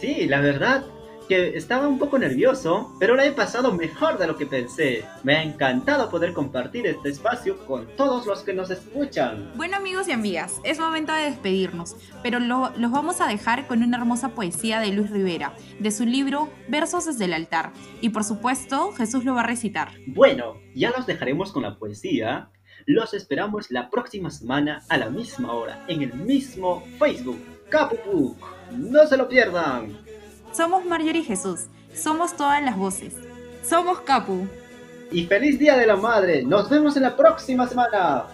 Sí, 0.00 0.26
la 0.26 0.40
verdad 0.40 0.86
que 1.28 1.56
estaba 1.56 1.88
un 1.88 1.98
poco 1.98 2.18
nervioso, 2.18 2.94
pero 3.00 3.14
la 3.16 3.24
he 3.26 3.32
pasado 3.32 3.72
mejor 3.72 4.18
de 4.18 4.26
lo 4.26 4.36
que 4.36 4.46
pensé. 4.46 5.04
Me 5.24 5.36
ha 5.36 5.42
encantado 5.42 6.08
poder 6.10 6.32
compartir 6.32 6.86
este 6.86 7.08
espacio 7.10 7.58
con 7.66 7.86
todos 7.96 8.26
los 8.26 8.40
que 8.42 8.54
nos 8.54 8.70
escuchan. 8.70 9.50
Bueno 9.56 9.76
amigos 9.76 10.08
y 10.08 10.12
amigas, 10.12 10.60
es 10.64 10.78
momento 10.78 11.12
de 11.12 11.22
despedirnos, 11.24 11.96
pero 12.22 12.38
lo- 12.40 12.70
los 12.76 12.90
vamos 12.90 13.20
a 13.20 13.26
dejar 13.26 13.66
con 13.66 13.82
una 13.82 13.96
hermosa 13.98 14.30
poesía 14.30 14.80
de 14.80 14.92
Luis 14.92 15.10
Rivera, 15.10 15.54
de 15.78 15.90
su 15.90 16.04
libro 16.06 16.48
Versos 16.68 17.06
desde 17.06 17.24
el 17.26 17.32
altar. 17.34 17.72
Y 18.00 18.10
por 18.10 18.24
supuesto, 18.24 18.92
Jesús 18.92 19.24
lo 19.24 19.34
va 19.34 19.40
a 19.42 19.46
recitar. 19.46 19.90
Bueno, 20.06 20.54
ya 20.74 20.90
los 20.96 21.06
dejaremos 21.06 21.52
con 21.52 21.62
la 21.62 21.78
poesía. 21.78 22.50
Los 22.86 23.14
esperamos 23.14 23.70
la 23.70 23.90
próxima 23.90 24.30
semana 24.30 24.82
a 24.88 24.96
la 24.96 25.10
misma 25.10 25.52
hora 25.52 25.84
en 25.88 26.02
el 26.02 26.14
mismo 26.14 26.84
Facebook. 26.98 27.38
Capupuk. 27.68 28.36
No 28.72 29.06
se 29.06 29.16
lo 29.16 29.28
pierdan. 29.28 29.98
Somos 30.56 30.86
Marjorie 30.86 31.20
y 31.20 31.24
Jesús, 31.24 31.66
somos 31.94 32.34
todas 32.34 32.62
las 32.62 32.78
voces. 32.78 33.12
Somos 33.68 34.00
Capu. 34.00 34.48
Y 35.10 35.26
feliz 35.26 35.58
Día 35.58 35.76
de 35.76 35.86
la 35.86 35.96
Madre. 35.96 36.44
Nos 36.44 36.70
vemos 36.70 36.96
en 36.96 37.02
la 37.02 37.14
próxima 37.14 37.68
semana. 37.68 38.24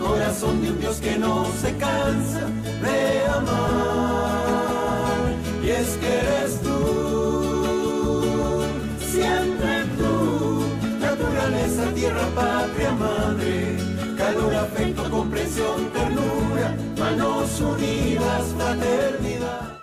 Corazón 0.00 0.62
de 0.62 0.70
un 0.70 0.78
Dios 0.78 0.98
que 0.98 1.18
no 1.18 1.44
se 1.60 1.76
cansa 1.78 2.46
de 2.80 3.26
amar. 3.26 5.32
Y 5.64 5.70
es 5.70 5.96
que 5.96 6.06
eres 6.06 6.60
tú, 6.60 8.62
siempre 9.00 9.84
tú, 9.98 10.62
naturaleza, 11.00 11.92
tierra, 11.92 12.24
patria, 12.36 12.92
madre. 12.92 13.78
Calor, 14.16 14.54
afecto, 14.54 15.10
comprensión, 15.10 15.90
ternura, 15.92 16.76
manos 16.98 17.60
unidas, 17.60 18.44
fraternidad. 18.56 19.73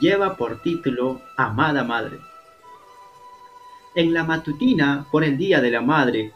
Lleva 0.00 0.34
por 0.34 0.62
título 0.62 1.20
Amada 1.36 1.84
Madre. 1.84 2.20
En 3.94 4.14
la 4.14 4.24
matutina 4.24 5.06
por 5.12 5.24
el 5.24 5.36
Día 5.36 5.60
de 5.60 5.70
la 5.70 5.82
Madre 5.82 6.32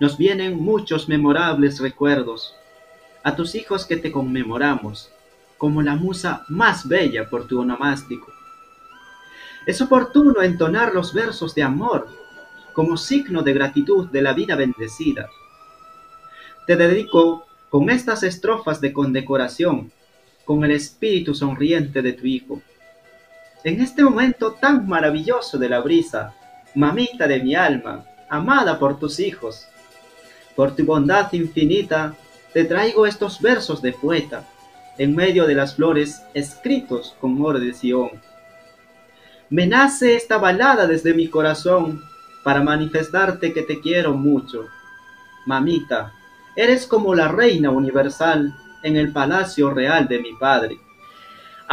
nos 0.00 0.18
vienen 0.18 0.60
muchos 0.60 1.08
memorables 1.08 1.78
recuerdos. 1.78 2.56
A 3.22 3.36
tus 3.36 3.54
hijos 3.54 3.86
que 3.86 3.96
te 3.96 4.10
conmemoramos, 4.10 5.12
como 5.58 5.80
la 5.80 5.94
musa 5.94 6.44
más 6.48 6.88
bella 6.88 7.30
por 7.30 7.46
tu 7.46 7.60
onomástico. 7.60 8.32
Es 9.64 9.80
oportuno 9.80 10.42
entonar 10.42 10.92
los 10.92 11.14
versos 11.14 11.54
de 11.54 11.62
amor 11.62 12.08
como 12.72 12.96
signo 12.96 13.42
de 13.42 13.52
gratitud 13.52 14.08
de 14.08 14.22
la 14.22 14.32
vida 14.32 14.56
bendecida. 14.56 15.28
Te 16.66 16.74
dedico 16.74 17.46
con 17.70 17.90
estas 17.90 18.24
estrofas 18.24 18.80
de 18.80 18.92
condecoración, 18.92 19.92
con 20.44 20.64
el 20.64 20.72
espíritu 20.72 21.32
sonriente 21.32 22.02
de 22.02 22.12
tu 22.12 22.26
hijo. 22.26 22.60
En 23.64 23.80
este 23.80 24.04
momento 24.04 24.52
tan 24.52 24.86
maravilloso 24.86 25.56
de 25.56 25.70
la 25.70 25.80
brisa, 25.80 26.34
mamita 26.74 27.26
de 27.26 27.42
mi 27.42 27.54
alma, 27.54 28.04
amada 28.28 28.78
por 28.78 28.98
tus 28.98 29.18
hijos, 29.18 29.66
por 30.54 30.76
tu 30.76 30.84
bondad 30.84 31.32
infinita, 31.32 32.14
te 32.52 32.64
traigo 32.64 33.06
estos 33.06 33.40
versos 33.40 33.80
de 33.80 33.94
poeta, 33.94 34.44
en 34.98 35.16
medio 35.16 35.46
de 35.46 35.54
las 35.54 35.76
flores 35.76 36.22
escritos 36.34 37.16
con 37.22 37.42
oro 37.42 37.58
de 37.58 37.72
Sión. 37.72 38.10
Me 39.48 39.66
nace 39.66 40.14
esta 40.14 40.36
balada 40.36 40.86
desde 40.86 41.14
mi 41.14 41.28
corazón 41.28 42.02
para 42.42 42.62
manifestarte 42.62 43.54
que 43.54 43.62
te 43.62 43.80
quiero 43.80 44.12
mucho. 44.12 44.68
Mamita, 45.46 46.12
eres 46.54 46.86
como 46.86 47.14
la 47.14 47.28
reina 47.28 47.70
universal 47.70 48.54
en 48.82 48.98
el 48.98 49.10
palacio 49.10 49.70
real 49.70 50.06
de 50.06 50.18
mi 50.18 50.34
padre. 50.34 50.78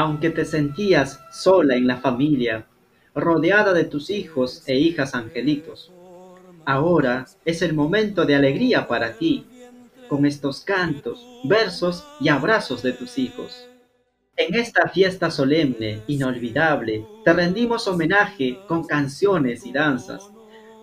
Aunque 0.02 0.32
te 0.32 0.46
sentías 0.46 1.20
sola 1.32 1.76
en 1.76 1.86
la 1.86 1.98
familia, 1.98 2.66
rodeada 3.14 3.72
de 3.72 3.84
tus 3.84 4.10
hijos 4.10 4.64
e 4.66 4.80
hijas 4.80 5.14
angelitos, 5.14 5.92
ahora 6.66 7.28
es 7.46 7.62
el 7.62 7.76
momento 7.76 8.26
de 8.26 8.34
alegría 8.34 8.88
para 8.88 9.14
ti, 9.14 9.46
con 10.10 10.26
estos 10.26 10.62
cantos, 10.62 11.24
versos 11.44 12.04
y 12.20 12.30
abrazos 12.30 12.82
de 12.82 12.94
tus 12.94 13.20
hijos. 13.20 13.70
En 14.38 14.56
esta 14.56 14.90
fiesta 14.90 15.30
solemne, 15.30 16.02
inolvidable, 16.08 17.06
te 17.24 17.34
rendimos 17.34 17.88
homenaje 17.88 18.58
con 18.68 18.84
canciones 18.86 19.68
y 19.68 19.72
danzas. 19.72 20.32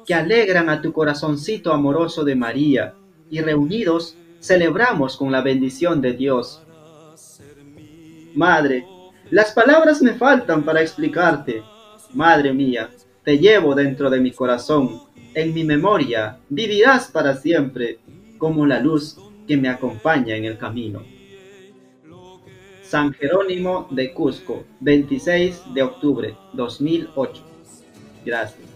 que 0.07 0.14
alegran 0.14 0.70
a 0.70 0.81
tu 0.81 0.92
corazoncito 0.92 1.72
amoroso 1.72 2.22
de 2.22 2.37
María, 2.37 2.94
y 3.28 3.40
reunidos 3.40 4.16
celebramos 4.40 5.16
con 5.16 5.33
la 5.33 5.42
bendición 5.42 6.00
de 6.00 6.12
Dios. 6.12 6.62
Madre, 8.35 8.87
las 9.30 9.52
palabras 9.52 10.02
me 10.02 10.14
faltan 10.14 10.62
para 10.62 10.80
explicarte. 10.80 11.62
Madre 12.14 12.52
mía, 12.52 12.88
te 13.24 13.38
llevo 13.38 13.74
dentro 13.74 14.08
de 14.08 14.20
mi 14.20 14.30
corazón, 14.32 15.02
en 15.34 15.52
mi 15.52 15.64
memoria 15.64 16.38
vivirás 16.48 17.08
para 17.08 17.36
siempre 17.36 17.98
como 18.38 18.66
la 18.66 18.80
luz 18.80 19.18
que 19.46 19.56
me 19.56 19.68
acompaña 19.68 20.36
en 20.36 20.44
el 20.44 20.56
camino. 20.56 21.02
San 22.82 23.12
Jerónimo 23.12 23.86
de 23.90 24.14
Cusco, 24.14 24.64
26 24.80 25.74
de 25.74 25.82
octubre 25.82 26.36
2008. 26.54 27.42
Gracias. 28.24 28.67